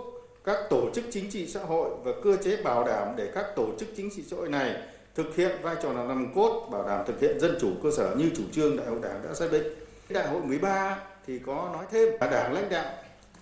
các 0.44 0.58
tổ 0.70 0.90
chức 0.96 1.04
chính 1.12 1.30
trị 1.30 1.48
xã 1.48 1.60
hội 1.60 1.90
và 2.04 2.12
cơ 2.24 2.38
chế 2.44 2.64
bảo 2.64 2.84
đảm 2.84 3.08
để 3.18 3.32
các 3.36 3.46
tổ 3.56 3.68
chức 3.80 3.90
chính 3.96 4.10
trị 4.16 4.24
xã 4.28 4.38
hội 4.38 4.50
này 4.50 4.82
thực 5.16 5.36
hiện 5.36 5.52
vai 5.62 5.76
trò 5.84 5.94
là 5.94 6.04
nòng 6.04 6.34
cốt 6.36 6.70
bảo 6.72 6.88
đảm 6.88 7.06
thực 7.08 7.20
hiện 7.20 7.40
dân 7.40 7.58
chủ 7.62 7.72
cơ 7.84 7.92
sở 7.98 8.16
như 8.16 8.32
chủ 8.36 8.44
trương 8.52 8.78
đại 8.78 8.88
hội 8.88 9.00
đảng 9.02 9.22
đã 9.24 9.34
xác 9.34 9.52
định. 9.52 9.64
Đại 10.10 10.28
hội 10.28 10.42
13 10.42 10.98
thì 11.28 11.40
có 11.40 11.70
nói 11.74 11.86
thêm 11.92 12.14
là 12.22 12.30
đảng 12.30 12.54
lãnh 12.54 12.70
đạo, 12.70 12.94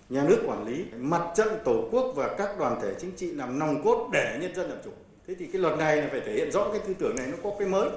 nhà 0.08 0.24
nước 0.28 0.42
quản 0.46 0.66
lý, 0.66 0.84
mặt 0.98 1.22
trận 1.36 1.48
tổ 1.64 1.88
quốc 1.90 2.12
và 2.16 2.34
các 2.38 2.58
đoàn 2.58 2.78
thể 2.82 2.94
chính 3.00 3.16
trị 3.16 3.30
làm 3.30 3.58
nòng 3.58 3.84
cốt 3.84 4.08
để 4.12 4.38
nhân 4.40 4.54
dân 4.54 4.70
làm 4.70 4.78
chủ. 4.84 4.90
Thế 5.26 5.34
thì 5.38 5.46
cái 5.46 5.62
luật 5.62 5.78
này 5.78 5.96
là 5.96 6.08
phải 6.10 6.20
thể 6.26 6.32
hiện 6.32 6.52
rõ 6.52 6.68
cái 6.72 6.80
tư 6.86 6.94
tưởng 6.98 7.16
này 7.16 7.26
nó 7.26 7.36
có 7.42 7.50
cái 7.58 7.68
mới. 7.68 7.88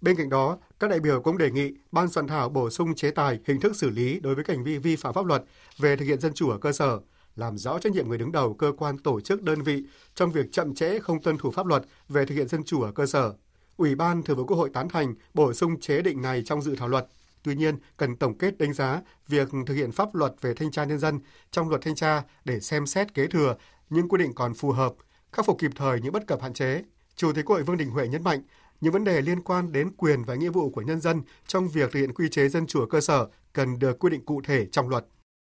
Bên 0.00 0.16
cạnh 0.16 0.28
đó, 0.28 0.58
các 0.80 0.90
đại 0.90 1.00
biểu 1.00 1.22
cũng 1.22 1.38
đề 1.38 1.50
nghị 1.50 1.72
ban 1.92 2.08
soạn 2.08 2.26
thảo 2.26 2.48
bổ 2.48 2.70
sung 2.70 2.94
chế 2.94 3.10
tài, 3.10 3.38
hình 3.46 3.60
thức 3.60 3.76
xử 3.76 3.90
lý 3.90 4.20
đối 4.20 4.34
với 4.34 4.44
hành 4.48 4.64
vi 4.64 4.78
vi 4.78 4.96
phạm 4.96 5.14
pháp 5.14 5.26
luật 5.26 5.42
về 5.78 5.96
thực 5.96 6.04
hiện 6.04 6.20
dân 6.20 6.34
chủ 6.34 6.50
ở 6.50 6.58
cơ 6.58 6.72
sở, 6.72 6.98
làm 7.36 7.58
rõ 7.58 7.78
trách 7.78 7.92
nhiệm 7.92 8.08
người 8.08 8.18
đứng 8.18 8.32
đầu 8.32 8.54
cơ 8.54 8.72
quan 8.78 8.98
tổ 8.98 9.20
chức 9.20 9.42
đơn 9.42 9.62
vị 9.62 9.84
trong 10.14 10.32
việc 10.32 10.46
chậm 10.52 10.74
trễ 10.74 10.98
không 10.98 11.22
tuân 11.22 11.38
thủ 11.38 11.50
pháp 11.50 11.66
luật 11.66 11.82
về 12.08 12.26
thực 12.26 12.34
hiện 12.34 12.48
dân 12.48 12.64
chủ 12.64 12.82
ở 12.82 12.92
cơ 12.92 13.06
sở. 13.06 13.34
Ủy 13.76 13.94
ban 13.94 14.22
Thường 14.22 14.36
vụ 14.36 14.44
Quốc 14.44 14.56
hội 14.56 14.70
tán 14.72 14.88
thành 14.88 15.14
bổ 15.34 15.52
sung 15.52 15.80
chế 15.80 16.02
định 16.02 16.22
này 16.22 16.42
trong 16.44 16.62
dự 16.62 16.76
thảo 16.76 16.88
luật. 16.88 17.06
Tuy 17.42 17.54
nhiên, 17.54 17.78
cần 17.96 18.16
tổng 18.16 18.38
kết 18.38 18.58
đánh 18.58 18.72
giá 18.72 19.00
việc 19.28 19.48
thực 19.66 19.74
hiện 19.74 19.92
pháp 19.92 20.14
luật 20.14 20.34
về 20.40 20.54
thanh 20.54 20.70
tra 20.70 20.84
nhân 20.84 20.98
dân 20.98 21.20
trong 21.50 21.68
luật 21.68 21.80
thanh 21.82 21.94
tra 21.94 22.22
để 22.44 22.60
xem 22.60 22.86
xét 22.86 23.14
kế 23.14 23.26
thừa 23.26 23.56
những 23.90 24.08
quy 24.08 24.18
định 24.18 24.34
còn 24.34 24.54
phù 24.54 24.70
hợp, 24.70 24.94
khắc 25.32 25.46
phục 25.46 25.58
kịp 25.58 25.70
thời 25.76 26.00
những 26.00 26.12
bất 26.12 26.26
cập 26.26 26.42
hạn 26.42 26.52
chế. 26.52 26.82
Chủ 27.16 27.32
tịch 27.32 27.44
Quốc 27.44 27.56
hội 27.56 27.62
Vương 27.62 27.76
Đình 27.76 27.90
Huệ 27.90 28.08
nhấn 28.08 28.24
mạnh, 28.24 28.42
những 28.80 28.92
vấn 28.92 29.04
đề 29.04 29.20
liên 29.20 29.42
quan 29.42 29.72
đến 29.72 29.90
quyền 29.96 30.24
và 30.24 30.34
nghĩa 30.34 30.50
vụ 30.50 30.70
của 30.70 30.82
nhân 30.82 31.00
dân 31.00 31.22
trong 31.46 31.68
việc 31.68 31.92
thực 31.92 32.00
hiện 32.00 32.14
quy 32.14 32.28
chế 32.28 32.48
dân 32.48 32.66
chủ 32.66 32.80
ở 32.80 32.86
cơ 32.86 33.00
sở 33.00 33.28
cần 33.52 33.78
được 33.78 33.98
quy 33.98 34.10
định 34.10 34.24
cụ 34.24 34.40
thể 34.44 34.66
trong 34.72 34.88
luật. 34.88 35.06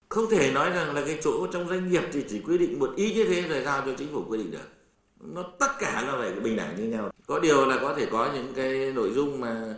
Không 0.09 0.31
thể 0.31 0.53
nói 0.53 0.71
rằng 0.71 0.95
là 0.95 1.03
cái 1.07 1.19
chỗ 1.23 1.47
trong 1.53 1.69
doanh 1.69 1.91
nghiệp 1.91 2.03
thì 2.13 2.25
chỉ 2.29 2.41
quy 2.41 2.59
định 2.59 2.79
một 2.79 2.91
ý 2.97 3.15
như 3.15 3.25
thế 3.25 3.43
rồi 3.43 3.63
giao 3.63 3.83
cho 3.87 3.93
chính 3.99 4.09
phủ 4.13 4.25
quy 4.29 4.39
định 4.39 4.51
được. 4.51 4.69
Nó 5.21 5.43
tất 5.59 5.71
cả 5.79 6.05
nó 6.07 6.19
phải 6.21 6.33
bình 6.33 6.57
đẳng 6.57 6.77
như 6.77 6.85
nhau. 6.85 7.11
Có 7.27 7.39
điều 7.39 7.67
là 7.67 7.79
có 7.83 7.95
thể 7.95 8.07
có 8.11 8.31
những 8.35 8.53
cái 8.57 8.93
nội 8.95 9.11
dung 9.15 9.41
mà 9.41 9.75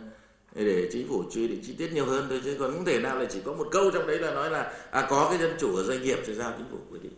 để 0.55 0.89
chính 0.91 1.07
phủ 1.07 1.23
quy 1.35 1.47
định 1.47 1.61
chi 1.63 1.75
tiết 1.77 1.93
nhiều 1.93 2.05
hơn 2.05 2.25
thôi 2.29 2.41
chứ 2.43 2.55
còn 2.59 2.71
không 2.71 2.85
thể 2.85 2.99
nào 2.99 3.19
là 3.19 3.25
chỉ 3.25 3.39
có 3.45 3.53
một 3.53 3.67
câu 3.71 3.91
trong 3.91 4.07
đấy 4.07 4.19
là 4.19 4.33
nói 4.33 4.49
là 4.49 4.73
à 4.91 5.07
có 5.09 5.27
cái 5.29 5.39
dân 5.39 5.51
chủ 5.59 5.75
ở 5.75 5.83
doanh 5.83 6.01
nghiệp 6.01 6.19
thì 6.25 6.33
giao 6.33 6.53
chính 6.57 6.67
phủ 6.71 6.77
quy 6.91 6.99
định. 7.03 7.11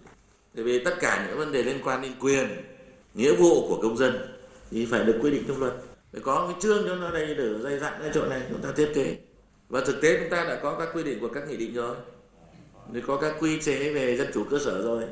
Bởi 0.55 0.63
vì 0.63 0.83
tất 0.83 0.95
cả 0.99 1.25
những 1.27 1.37
vấn 1.37 1.51
đề 1.51 1.63
liên 1.63 1.79
quan 1.83 2.01
đến 2.01 2.11
quyền, 2.19 2.47
nghĩa 3.13 3.35
vụ 3.35 3.67
của 3.67 3.79
công 3.81 3.97
dân 3.97 4.17
thì 4.71 4.85
phải 4.85 5.03
được 5.03 5.19
quy 5.21 5.31
định 5.31 5.43
trong 5.47 5.59
luật. 5.59 5.73
Phải 6.11 6.21
có 6.21 6.47
cái 6.47 6.55
chương 6.61 6.87
cho 6.87 6.95
nó 6.95 7.11
đây 7.11 7.35
để 7.35 7.59
dây 7.59 7.79
dặn 7.79 8.01
ở 8.01 8.11
chỗ 8.13 8.25
này 8.25 8.41
chúng 8.49 8.61
ta 8.61 8.69
thiết 8.75 8.91
kế. 8.95 9.17
Và 9.69 9.81
thực 9.81 10.01
tế 10.01 10.17
chúng 10.19 10.29
ta 10.29 10.43
đã 10.43 10.59
có 10.63 10.75
các 10.79 10.89
quy 10.93 11.03
định 11.03 11.19
của 11.19 11.27
các 11.27 11.49
nghị 11.49 11.57
định 11.57 11.73
rồi. 11.73 11.95
Thì 12.93 13.01
có 13.07 13.17
các 13.17 13.33
quy 13.39 13.61
chế 13.61 13.93
về 13.93 14.17
dân 14.17 14.27
chủ 14.33 14.43
cơ 14.49 14.59
sở 14.65 14.81
rồi. 14.83 15.03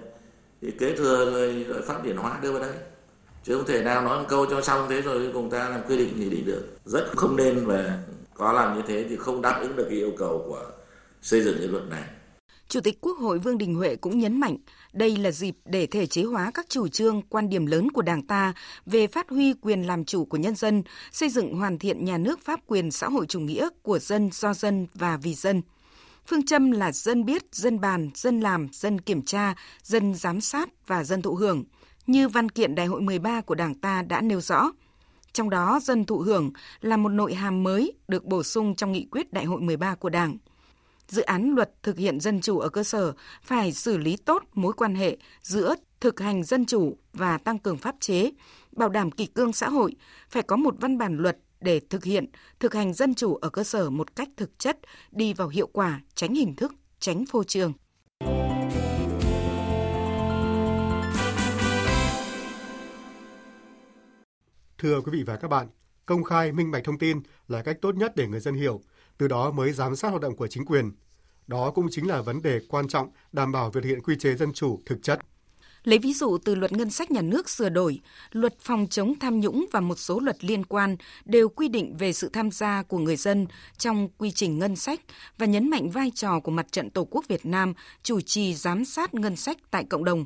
Thì 0.62 0.72
kế 0.80 0.96
thừa 0.96 1.32
rồi, 1.32 1.63
rồi 1.63 1.82
phát 1.82 2.00
triển 2.04 2.18
hóa 2.18 2.40
đưa 2.42 2.51
vào 2.51 2.62
đây. 2.62 2.74
Chứ 3.44 3.58
không 3.58 3.68
thể 3.68 3.84
nào 3.84 4.01
nói 4.01 4.20
một 4.20 4.25
câu 4.30 4.46
cho 4.46 4.62
xong 4.62 4.88
thế 4.90 5.01
rồi 5.01 5.30
cùng 5.34 5.50
ta 5.50 5.70
làm 5.70 5.82
quy 5.88 5.98
định 5.98 6.20
nghị 6.20 6.30
định 6.30 6.46
được. 6.46 6.68
Rất 6.86 7.06
không 7.16 7.36
nên 7.36 7.66
và 7.66 8.04
có 8.34 8.54
làm 8.54 8.75
như 8.78 8.82
thế 8.88 9.06
thì 9.10 9.16
không 9.16 9.42
đáp 9.42 9.60
ứng 9.62 9.75
được 9.75 9.86
cái 9.90 9.98
yêu 9.98 10.12
cầu 10.18 10.44
của 10.48 10.66
xây 11.22 11.42
dựng 11.42 11.56
cái 11.60 11.68
luật 11.68 11.84
này. 11.90 12.04
Chủ 12.68 12.80
tịch 12.82 12.98
Quốc 13.01 13.18
hội 13.18 13.40
Vương 13.40 13.58
Đình 13.58 13.75
Huệ 13.75 13.96
cũng 13.96 14.20
nhấn 14.20 14.40
mạnh 14.40 14.58
đây 14.94 15.18
là 15.18 15.32
dịp 15.32 15.56
để 15.66 15.86
thể 15.86 16.06
chế 16.06 16.24
hóa 16.24 16.51
các 16.54 16.66
chủ 16.70 16.88
trương, 16.88 17.22
quan 17.30 17.50
điểm 17.50 17.66
lớn 17.66 17.92
của 17.92 18.01
Đảng 18.01 18.28
ta 18.28 18.54
về 18.86 19.08
phát 19.08 19.30
huy 19.30 19.54
quyền 19.54 19.88
làm 19.88 20.06
chủ 20.06 20.25
của 20.25 20.38
nhân 20.38 20.56
dân, 20.56 20.84
xây 21.12 21.30
dựng 21.30 21.54
hoàn 21.54 21.80
thiện 21.80 22.06
nhà 22.06 22.18
nước 22.18 22.40
pháp 22.40 22.60
quyền 22.68 22.92
xã 22.92 23.08
hội 23.08 23.25
chủ 23.25 23.40
nghĩa 23.40 23.70
của 23.82 24.00
dân, 24.00 24.30
do 24.34 24.54
dân 24.54 24.88
và 24.94 25.18
vì 25.18 25.34
dân. 25.34 25.62
Phương 26.25 26.46
châm 26.46 26.72
là 26.72 26.92
dân 26.92 27.25
biết, 27.25 27.44
dân 27.51 27.80
bàn, 27.80 28.10
dân 28.16 28.40
làm, 28.40 28.68
dân 28.72 29.01
kiểm 29.01 29.22
tra, 29.22 29.56
dân 29.84 30.16
giám 30.16 30.42
sát 30.42 30.70
và 30.88 31.04
dân 31.04 31.22
thụ 31.22 31.36
hưởng, 31.36 31.63
như 32.08 32.28
văn 32.28 32.50
kiện 32.50 32.75
Đại 32.75 32.86
hội 32.86 33.01
13 33.01 33.42
của 33.42 33.56
Đảng 33.56 33.75
ta 33.75 34.01
đã 34.01 34.22
nêu 34.22 34.42
rõ. 34.42 34.72
Trong 35.34 35.50
đó, 35.50 35.80
dân 35.84 36.06
thụ 36.06 36.18
hưởng 36.18 36.51
là 36.82 36.98
một 36.98 37.10
nội 37.10 37.34
hàm 37.34 37.63
mới 37.63 37.94
được 38.08 38.25
bổ 38.25 38.44
sung 38.44 38.75
trong 38.75 38.92
nghị 38.92 39.08
quyết 39.12 39.34
Đại 39.34 39.46
hội 39.46 39.62
13 39.62 39.96
của 39.96 40.10
Đảng– 40.10 40.38
dự 41.12 41.22
án 41.22 41.56
luật 41.56 41.84
thực 41.84 41.98
hiện 41.98 42.20
dân 42.20 42.42
chủ 42.42 42.60
ở 42.60 42.70
cơ 42.70 42.84
sở 42.84 43.13
phải 43.44 43.72
xử 43.72 43.98
lý 43.98 44.18
tốt 44.18 44.44
mối 44.54 44.74
quan 44.74 44.96
hệ 44.96 45.18
giữa 45.42 45.75
thực 46.00 46.20
hành 46.20 46.44
dân 46.44 46.66
chủ 46.66 46.98
và 47.13 47.38
tăng 47.38 47.60
cường 47.60 47.78
pháp 47.78 47.96
chế, 48.00 48.32
bảo 48.72 48.90
đảm 48.90 49.12
kỷ 49.12 49.25
cương 49.25 49.54
xã 49.54 49.70
hội, 49.70 49.96
phải 50.30 50.44
có 50.44 50.56
một 50.56 50.75
văn 50.80 50.98
bản 50.98 51.18
luật 51.18 51.38
để 51.62 51.80
thực 51.89 52.03
hiện, 52.03 52.25
thực 52.60 52.74
hành 52.74 52.94
dân 52.94 53.15
chủ 53.15 53.36
ở 53.36 53.50
cơ 53.50 53.63
sở 53.63 53.89
một 53.89 54.15
cách 54.15 54.30
thực 54.38 54.60
chất, 54.60 54.80
đi 55.12 55.34
vào 55.34 55.48
hiệu 55.48 55.68
quả, 55.68 56.01
tránh 56.15 56.36
hình 56.36 56.56
thức, 56.56 56.74
tránh 57.00 57.25
phô 57.25 57.44
trương. 57.44 57.74
Thưa 64.77 65.01
quý 65.01 65.12
vị 65.12 65.24
và 65.24 65.36
các 65.36 65.48
bạn, 65.48 65.68
công 66.06 66.24
khai 66.24 66.51
minh 66.51 66.72
bạch 66.72 66.84
thông 66.84 66.98
tin 66.98 67.22
là 67.48 67.62
cách 67.63 67.77
tốt 67.82 67.96
nhất 67.96 68.15
để 68.15 68.27
người 68.27 68.39
dân 68.39 68.56
hiểu, 68.56 68.82
từ 69.18 69.27
đó 69.27 69.51
mới 69.51 69.72
giám 69.72 69.96
sát 69.96 70.10
hoạt 70.10 70.22
động 70.22 70.36
của 70.36 70.48
chính 70.48 70.65
quyền. 70.65 70.91
Đó 71.48 71.72
cũng 71.72 71.88
chính 71.91 72.08
là 72.08 72.22
vấn 72.22 72.41
đề 72.41 72.60
quan 72.70 72.88
trọng 72.88 73.10
đảm 73.32 73.51
bảo 73.51 73.70
việc 73.70 73.84
thực 73.84 73.89
hiện 73.89 74.01
quy 74.01 74.15
chế 74.20 74.36
dân 74.36 74.53
chủ 74.53 74.82
thực 74.86 75.03
chất. 75.03 75.20
Lấy 75.83 76.00
ví 76.00 76.13
dụ 76.13 76.38
từ 76.38 76.55
luật 76.55 76.71
ngân 76.71 76.89
sách 76.89 77.11
nhà 77.11 77.21
nước 77.21 77.50
sửa 77.50 77.69
đổi, 77.69 78.00
luật 78.31 78.59
phòng 78.59 78.88
chống 78.89 79.13
tham 79.19 79.39
nhũng 79.39 79.65
và 79.71 79.79
một 79.79 80.00
số 80.00 80.19
luật 80.19 80.43
liên 80.43 80.65
quan 80.65 80.95
đều 81.25 81.50
quy 81.50 81.67
định 81.67 81.97
về 81.97 82.13
sự 82.13 82.29
tham 82.29 82.51
gia 82.51 82.83
của 82.83 82.97
người 82.97 83.15
dân 83.15 83.47
trong 83.77 84.09
quy 84.17 84.31
trình 84.31 84.59
ngân 84.59 84.75
sách 84.75 85.00
và 85.38 85.45
nhấn 85.45 85.69
mạnh 85.69 85.89
vai 85.89 86.11
trò 86.15 86.39
của 86.39 86.51
Mặt 86.51 86.71
trận 86.71 86.89
Tổ 86.89 87.07
quốc 87.11 87.27
Việt 87.27 87.45
Nam 87.45 87.73
chủ 88.03 88.21
trì 88.21 88.53
giám 88.53 88.85
sát 88.85 89.13
ngân 89.13 89.35
sách 89.35 89.57
tại 89.71 89.83
cộng 89.83 90.05
đồng. 90.05 90.25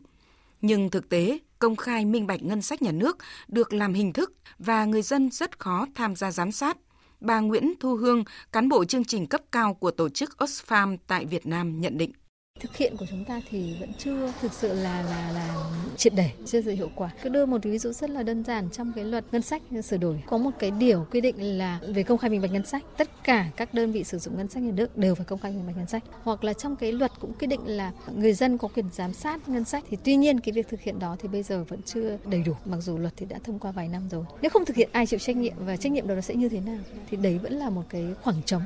Nhưng 0.62 0.90
thực 0.90 1.10
tế, 1.10 1.40
công 1.60 1.76
khai 1.76 2.06
minh 2.06 2.28
bạch 2.28 2.44
ngân 2.44 2.62
sách 2.62 2.82
nhà 2.82 2.92
nước 2.92 3.18
được 3.48 3.74
làm 3.74 3.94
hình 3.94 4.14
thức 4.14 4.34
và 4.60 4.86
người 4.86 5.02
dân 5.02 5.32
rất 5.32 5.60
khó 5.60 5.86
tham 5.96 6.16
gia 6.16 6.32
giám 6.32 6.52
sát 6.52 6.78
bà 7.20 7.40
Nguyễn 7.40 7.74
Thu 7.80 7.96
Hương, 7.96 8.24
cán 8.52 8.70
bộ 8.70 8.86
chương 8.86 9.06
trình 9.06 9.28
cấp 9.28 9.42
cao 9.52 9.74
của 9.74 9.92
tổ 9.92 10.10
chức 10.10 10.30
Oxfam 10.38 10.98
tại 11.08 11.26
Việt 11.26 11.46
Nam 11.46 11.82
nhận 11.82 11.98
định. 11.98 12.12
Thực 12.60 12.78
hiện 12.78 12.98
của 12.98 13.06
chúng 13.10 13.26
ta 13.26 13.42
thì 13.50 13.76
vẫn 13.80 13.92
chưa 13.98 14.34
thực 14.42 14.54
sự 14.54 14.74
là 14.74 15.02
là 15.02 15.32
là 15.32 15.56
triệt 15.98 16.14
để, 16.16 16.30
chưa 16.46 16.62
sự 16.62 16.72
hiệu 16.72 16.90
quả. 16.96 17.10
Cứ 17.24 17.30
đưa 17.30 17.46
một 17.46 17.64
ví 17.64 17.78
dụ 17.78 17.92
rất 17.92 18.10
là 18.10 18.24
đơn 18.24 18.44
giản 18.44 18.70
trong 18.70 18.92
cái 18.96 19.06
luật 19.06 19.26
ngân 19.32 19.42
sách 19.42 19.62
sửa 19.84 19.98
đổi 19.98 20.24
có 20.28 20.38
một 20.38 20.52
cái 20.60 20.72
điều 20.72 21.06
quy 21.12 21.22
định 21.22 21.58
là 21.58 21.80
về 21.88 22.04
công 22.04 22.18
khai 22.18 22.30
minh 22.30 22.42
bạch 22.42 22.52
ngân 22.52 22.66
sách, 22.66 22.84
tất 22.98 23.24
cả 23.24 23.50
các 23.56 23.74
đơn 23.74 23.92
vị 23.92 24.04
sử 24.04 24.18
dụng 24.18 24.38
ngân 24.38 24.50
sách 24.50 24.64
nhà 24.64 24.72
nước 24.72 24.98
đều 24.98 25.16
phải 25.16 25.26
công 25.26 25.40
khai 25.40 25.52
minh 25.52 25.68
bạch 25.68 25.78
ngân 25.78 25.88
sách. 25.88 26.04
Hoặc 26.24 26.44
là 26.44 26.54
trong 26.54 26.76
cái 26.76 26.92
luật 26.92 27.12
cũng 27.20 27.34
quy 27.34 27.48
định 27.48 27.62
là 27.66 27.92
người 28.16 28.34
dân 28.34 28.58
có 28.58 28.68
quyền 28.68 28.86
giám 28.94 29.14
sát 29.14 29.50
ngân 29.50 29.66
sách 29.66 29.84
thì 29.90 29.98
tuy 30.04 30.16
nhiên 30.16 30.40
cái 30.40 30.54
việc 30.54 30.70
thực 30.70 30.82
hiện 30.82 31.00
đó 31.00 31.16
thì 31.20 31.28
bây 31.28 31.44
giờ 31.44 31.64
vẫn 31.64 31.82
chưa 31.82 32.18
đầy 32.26 32.44
đủ 32.44 32.54
mặc 32.66 32.78
dù 32.82 32.98
luật 32.98 33.14
thì 33.18 33.26
đã 33.26 33.38
thông 33.44 33.60
qua 33.60 33.72
vài 33.72 33.88
năm 33.88 34.10
rồi. 34.10 34.26
Nếu 34.42 34.50
không 34.50 34.66
thực 34.66 34.76
hiện 34.76 34.90
ai 34.92 35.06
chịu 35.06 35.20
trách 35.20 35.36
nhiệm 35.36 35.54
và 35.60 35.78
trách 35.78 35.92
nhiệm 35.92 36.08
đó 36.08 36.16
nó 36.16 36.22
sẽ 36.22 36.36
như 36.36 36.50
thế 36.50 36.60
nào 36.60 36.80
thì 37.10 37.18
đấy 37.18 37.38
vẫn 37.38 37.54
là 37.54 37.70
một 37.70 37.84
cái 37.90 38.06
khoảng 38.24 38.44
trống 38.46 38.64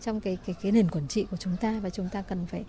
trong 0.00 0.20
cái 0.20 0.38
cái 0.46 0.56
cái 0.62 0.72
nền 0.72 0.90
quản 0.90 1.08
trị 1.08 1.26
của 1.30 1.36
chúng 1.36 1.56
ta 1.60 1.80
và 1.82 1.90
chúng 1.90 2.08
ta 2.12 2.22
cần 2.22 2.46
phải 2.46 2.64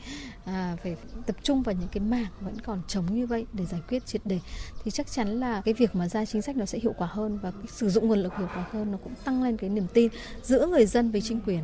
à, 0.45 0.58
phải 0.83 0.95
tập 1.25 1.35
trung 1.43 1.63
vào 1.63 1.75
những 1.75 1.89
cái 1.91 2.03
mảng 2.03 2.31
vẫn 2.41 2.59
còn 2.65 2.81
trống 2.87 3.05
như 3.15 3.27
vậy 3.27 3.45
để 3.53 3.65
giải 3.65 3.81
quyết 3.89 4.05
triệt 4.05 4.21
đề 4.25 4.39
thì 4.83 4.91
chắc 4.91 5.11
chắn 5.11 5.39
là 5.39 5.61
cái 5.65 5.73
việc 5.73 5.95
mà 5.95 6.09
ra 6.09 6.25
chính 6.25 6.41
sách 6.41 6.57
nó 6.57 6.65
sẽ 6.65 6.79
hiệu 6.79 6.93
quả 6.97 7.07
hơn 7.07 7.39
và 7.41 7.51
sử 7.67 7.89
dụng 7.89 8.07
nguồn 8.07 8.19
lực 8.19 8.37
hiệu 8.37 8.47
quả 8.55 8.65
hơn 8.71 8.91
nó 8.91 8.97
cũng 9.03 9.13
tăng 9.25 9.43
lên 9.43 9.57
cái 9.57 9.69
niềm 9.69 9.87
tin 9.93 10.11
giữa 10.43 10.67
người 10.67 10.85
dân 10.85 11.11
với 11.11 11.21
chính 11.21 11.41
quyền. 11.45 11.61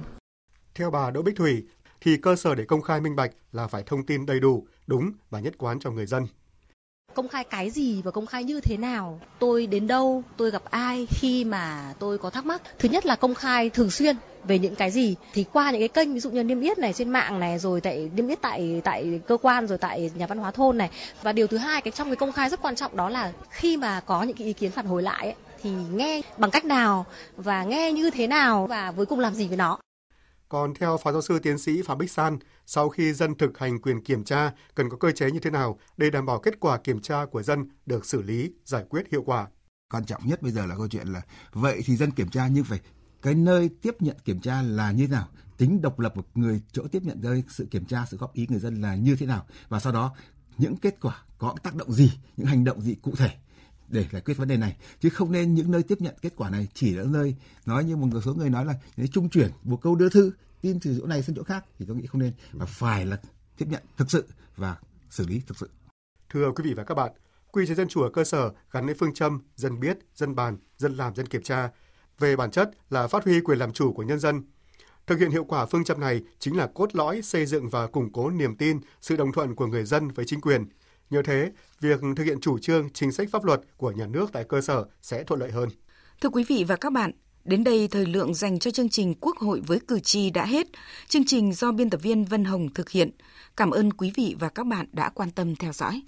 Theo 0.76 0.92
bà 0.92 1.12
Đỗ 1.12 1.22
Bích 1.22 1.36
Thủy, 1.36 1.64
thì 2.02 2.18
cơ 2.18 2.36
sở 2.36 2.56
để 2.56 2.66
công 2.66 2.82
khai 2.82 3.02
minh 3.02 3.16
bạch 3.16 3.32
là 3.52 3.68
phải 3.68 3.84
thông 3.86 4.06
tin 4.06 4.26
đầy 4.26 4.40
đủ, 4.40 4.68
đúng 4.88 5.12
và 5.30 5.40
nhất 5.40 5.54
quán 5.58 5.80
cho 5.80 5.92
người 5.92 6.06
dân. 6.06 6.28
Công 7.14 7.28
khai 7.28 7.44
cái 7.44 7.70
gì 7.70 8.02
và 8.02 8.12
công 8.12 8.26
khai 8.26 8.44
như 8.44 8.62
thế 8.62 8.78
nào? 8.78 9.22
Tôi 9.40 9.68
đến 9.68 9.88
đâu? 9.88 10.24
Tôi 10.38 10.52
gặp 10.52 10.64
ai 10.70 11.08
khi 11.10 11.46
mà 11.46 11.94
tôi 12.00 12.18
có 12.18 12.30
thắc 12.30 12.46
mắc? 12.46 12.62
Thứ 12.80 12.90
nhất 12.90 13.06
là 13.06 13.16
công 13.16 13.36
khai 13.36 13.70
thường 13.70 13.90
xuyên 13.90 14.16
về 14.48 14.60
những 14.60 14.76
cái 14.76 14.92
gì. 14.92 15.16
Thì 15.34 15.46
qua 15.54 15.72
những 15.72 15.82
cái 15.82 15.88
kênh 15.88 16.14
ví 16.14 16.20
dụ 16.20 16.30
như 16.30 16.44
niêm 16.44 16.62
yết 16.62 16.80
này 16.80 16.94
trên 16.94 17.10
mạng 17.10 17.40
này 17.40 17.60
rồi 17.60 17.82
tại 17.82 18.10
niêm 18.16 18.28
yết 18.28 18.42
tại 18.42 18.82
tại 18.84 19.22
cơ 19.28 19.38
quan 19.42 19.68
rồi 19.68 19.78
tại 19.78 20.12
nhà 20.16 20.28
văn 20.28 20.38
hóa 20.38 20.52
thôn 20.52 20.78
này. 20.78 20.90
Và 21.22 21.34
điều 21.34 21.48
thứ 21.48 21.58
hai 21.58 21.82
cái 21.82 21.92
trong 21.92 22.08
cái 22.08 22.16
công 22.16 22.32
khai 22.32 22.50
rất 22.50 22.62
quan 22.62 22.76
trọng 22.76 22.96
đó 22.98 23.10
là 23.10 23.32
khi 23.50 23.78
mà 23.78 24.00
có 24.00 24.24
những 24.24 24.38
cái 24.38 24.48
ý 24.48 24.54
kiến 24.54 24.72
phản 24.72 24.86
hồi 24.86 25.04
lại 25.04 25.26
ấy, 25.26 25.36
thì 25.62 25.72
nghe 25.94 26.22
bằng 26.38 26.52
cách 26.52 26.66
nào 26.66 27.06
và 27.36 27.64
nghe 27.64 27.92
như 27.92 28.10
thế 28.10 28.28
nào 28.28 28.68
và 28.68 28.92
cuối 28.92 29.06
cùng 29.06 29.20
làm 29.20 29.34
gì 29.34 29.48
với 29.48 29.58
nó. 29.58 29.80
Còn 30.50 30.74
theo 30.74 30.98
Phó 30.98 31.12
Giáo 31.12 31.22
sư 31.22 31.40
Tiến 31.40 31.58
sĩ 31.58 31.82
Phạm 31.82 31.98
Bích 31.98 32.12
San, 32.12 32.38
sau 32.66 32.90
khi 32.90 33.14
dân 33.14 33.36
thực 33.36 33.58
hành 33.58 33.82
quyền 33.82 34.04
kiểm 34.04 34.24
tra, 34.24 34.52
cần 34.76 34.90
có 34.90 34.98
cơ 34.98 35.12
chế 35.12 35.32
như 35.32 35.40
thế 35.40 35.50
nào 35.50 35.80
để 35.98 36.10
đảm 36.10 36.26
bảo 36.26 36.40
kết 36.40 36.60
quả 36.60 36.78
kiểm 36.78 37.00
tra 37.00 37.26
của 37.26 37.44
dân 37.44 37.70
được 37.86 38.06
xử 38.06 38.22
lý, 38.22 38.52
giải 38.66 38.84
quyết 38.90 39.12
hiệu 39.12 39.24
quả? 39.26 39.48
Quan 39.94 40.06
trọng 40.06 40.22
nhất 40.26 40.42
bây 40.42 40.52
giờ 40.52 40.66
là 40.66 40.76
câu 40.76 40.88
chuyện 40.88 41.08
là 41.08 41.22
vậy 41.52 41.82
thì 41.86 41.96
dân 41.96 42.12
kiểm 42.12 42.30
tra 42.30 42.48
như 42.48 42.64
vậy 42.64 42.80
cái 43.26 43.36
nơi 43.36 43.70
tiếp 43.82 43.96
nhận 44.00 44.18
kiểm 44.26 44.40
tra 44.40 44.62
là 44.62 44.92
như 44.92 45.08
thế 45.08 45.12
nào? 45.12 45.28
Tính 45.58 45.82
độc 45.82 46.00
lập 46.00 46.14
của 46.16 46.24
người 46.36 46.62
chỗ 46.72 46.88
tiếp 46.92 47.04
nhận 47.04 47.22
nơi 47.22 47.44
sự 47.50 47.66
kiểm 47.72 47.86
tra 47.86 48.06
sự 48.06 48.18
góp 48.18 48.34
ý 48.34 48.48
người 48.50 48.60
dân 48.60 48.82
là 48.82 48.96
như 48.96 49.16
thế 49.16 49.26
nào? 49.26 49.46
Và 49.70 49.80
sau 49.80 49.94
đó 49.94 50.16
những 50.58 50.78
kết 50.78 50.96
quả 51.02 51.24
có 51.38 51.56
tác 51.64 51.76
động 51.76 51.92
gì 51.92 52.12
những 52.38 52.48
hành 52.48 52.64
động 52.64 52.82
gì 52.82 52.96
cụ 52.96 53.16
thể 53.16 53.30
để 53.88 54.06
giải 54.12 54.22
quyết 54.22 54.38
vấn 54.38 54.48
đề 54.48 54.58
này? 54.58 54.78
Chứ 55.00 55.10
không 55.10 55.32
nên 55.32 55.54
những 55.54 55.72
nơi 55.72 55.84
tiếp 55.84 56.02
nhận 56.02 56.16
kết 56.22 56.34
quả 56.36 56.50
này 56.50 56.68
chỉ 56.74 56.96
là 56.96 57.04
nơi 57.04 57.36
nói 57.66 57.84
như 57.84 57.96
một 57.96 58.08
số 58.26 58.34
người 58.34 58.50
nói 58.50 58.66
là 58.66 58.74
nếu 58.98 59.08
trung 59.08 59.30
chuyển 59.30 59.52
một 59.64 59.80
câu 59.82 59.96
đưa 59.96 60.10
thư 60.10 60.32
tin 60.62 60.80
từ 60.80 60.98
chỗ 61.00 61.06
này 61.06 61.24
sang 61.24 61.36
chỗ 61.36 61.44
khác 61.44 61.66
thì 61.80 61.86
tôi 61.88 61.96
nghĩ 61.96 62.06
không 62.06 62.22
nên. 62.22 62.34
Và 62.52 62.66
phải 62.66 63.06
là 63.06 63.20
tiếp 63.58 63.66
nhận 63.70 63.84
thực 63.98 64.12
sự 64.12 64.26
và 64.56 64.78
xử 65.10 65.28
lý 65.28 65.42
thực 65.48 65.58
sự. 65.58 65.70
Thưa 66.30 66.52
quý 66.52 66.64
vị 66.64 66.74
và 66.74 66.84
các 66.84 66.96
bạn, 66.96 67.12
quy 67.52 67.68
chế 67.68 67.76
dân 67.76 67.88
chủ 67.88 68.02
ở 68.02 68.10
cơ 68.14 68.24
sở 68.24 68.52
gắn 68.72 68.86
với 68.86 68.96
phương 69.00 69.14
châm 69.14 69.42
dân 69.56 69.80
biết, 69.80 69.98
dân 70.16 70.36
bàn, 70.36 70.58
dân 70.78 70.94
làm, 70.94 71.16
dân 71.16 71.28
kiểm 71.28 71.44
tra 71.44 71.70
về 72.20 72.36
bản 72.36 72.52
chất 72.52 72.72
là 72.90 73.08
phát 73.08 73.24
huy 73.24 73.42
quyền 73.42 73.58
làm 73.58 73.74
chủ 73.74 73.94
của 73.94 74.04
nhân 74.04 74.20
dân. 74.20 74.44
Thực 75.08 75.20
hiện 75.20 75.32
hiệu 75.32 75.44
quả 75.44 75.66
phương 75.66 75.84
châm 75.84 76.00
này 76.00 76.22
chính 76.40 76.58
là 76.58 76.68
cốt 76.68 76.96
lõi 76.96 77.22
xây 77.22 77.46
dựng 77.46 77.70
và 77.70 77.88
củng 77.88 78.12
cố 78.12 78.30
niềm 78.30 78.56
tin, 78.56 78.80
sự 79.02 79.16
đồng 79.16 79.32
thuận 79.32 79.56
của 79.56 79.68
người 79.68 79.84
dân 79.84 80.08
với 80.08 80.26
chính 80.26 80.42
quyền. 80.42 80.66
Nhờ 81.10 81.22
thế, 81.26 81.52
việc 81.82 82.00
thực 82.16 82.24
hiện 82.24 82.40
chủ 82.42 82.60
trương, 82.60 82.90
chính 82.90 83.12
sách 83.12 83.28
pháp 83.32 83.44
luật 83.44 83.62
của 83.78 83.92
nhà 83.92 84.08
nước 84.08 84.30
tại 84.34 84.44
cơ 84.50 84.62
sở 84.62 84.86
sẽ 85.02 85.24
thuận 85.24 85.40
lợi 85.40 85.52
hơn. 85.52 85.70
Thưa 86.22 86.30
quý 86.30 86.44
vị 86.48 86.64
và 86.68 86.76
các 86.76 86.94
bạn, 86.94 87.12
đến 87.44 87.64
đây 87.64 87.88
thời 87.88 88.06
lượng 88.06 88.34
dành 88.34 88.60
cho 88.60 88.72
chương 88.72 88.90
trình 88.90 89.16
Quốc 89.22 89.38
hội 89.38 89.62
với 89.68 89.80
cử 89.88 90.00
tri 90.00 90.30
đã 90.30 90.46
hết. 90.46 90.68
Chương 91.08 91.26
trình 91.26 91.54
do 91.54 91.72
biên 91.72 91.90
tập 91.90 92.00
viên 92.04 92.26
Vân 92.26 92.46
Hồng 92.46 92.74
thực 92.74 92.90
hiện. 92.90 93.12
Cảm 93.58 93.72
ơn 93.72 93.94
quý 93.94 94.12
vị 94.16 94.36
và 94.40 94.50
các 94.50 94.66
bạn 94.66 94.86
đã 94.92 95.10
quan 95.10 95.32
tâm 95.32 95.56
theo 95.56 95.74
dõi. 95.74 96.02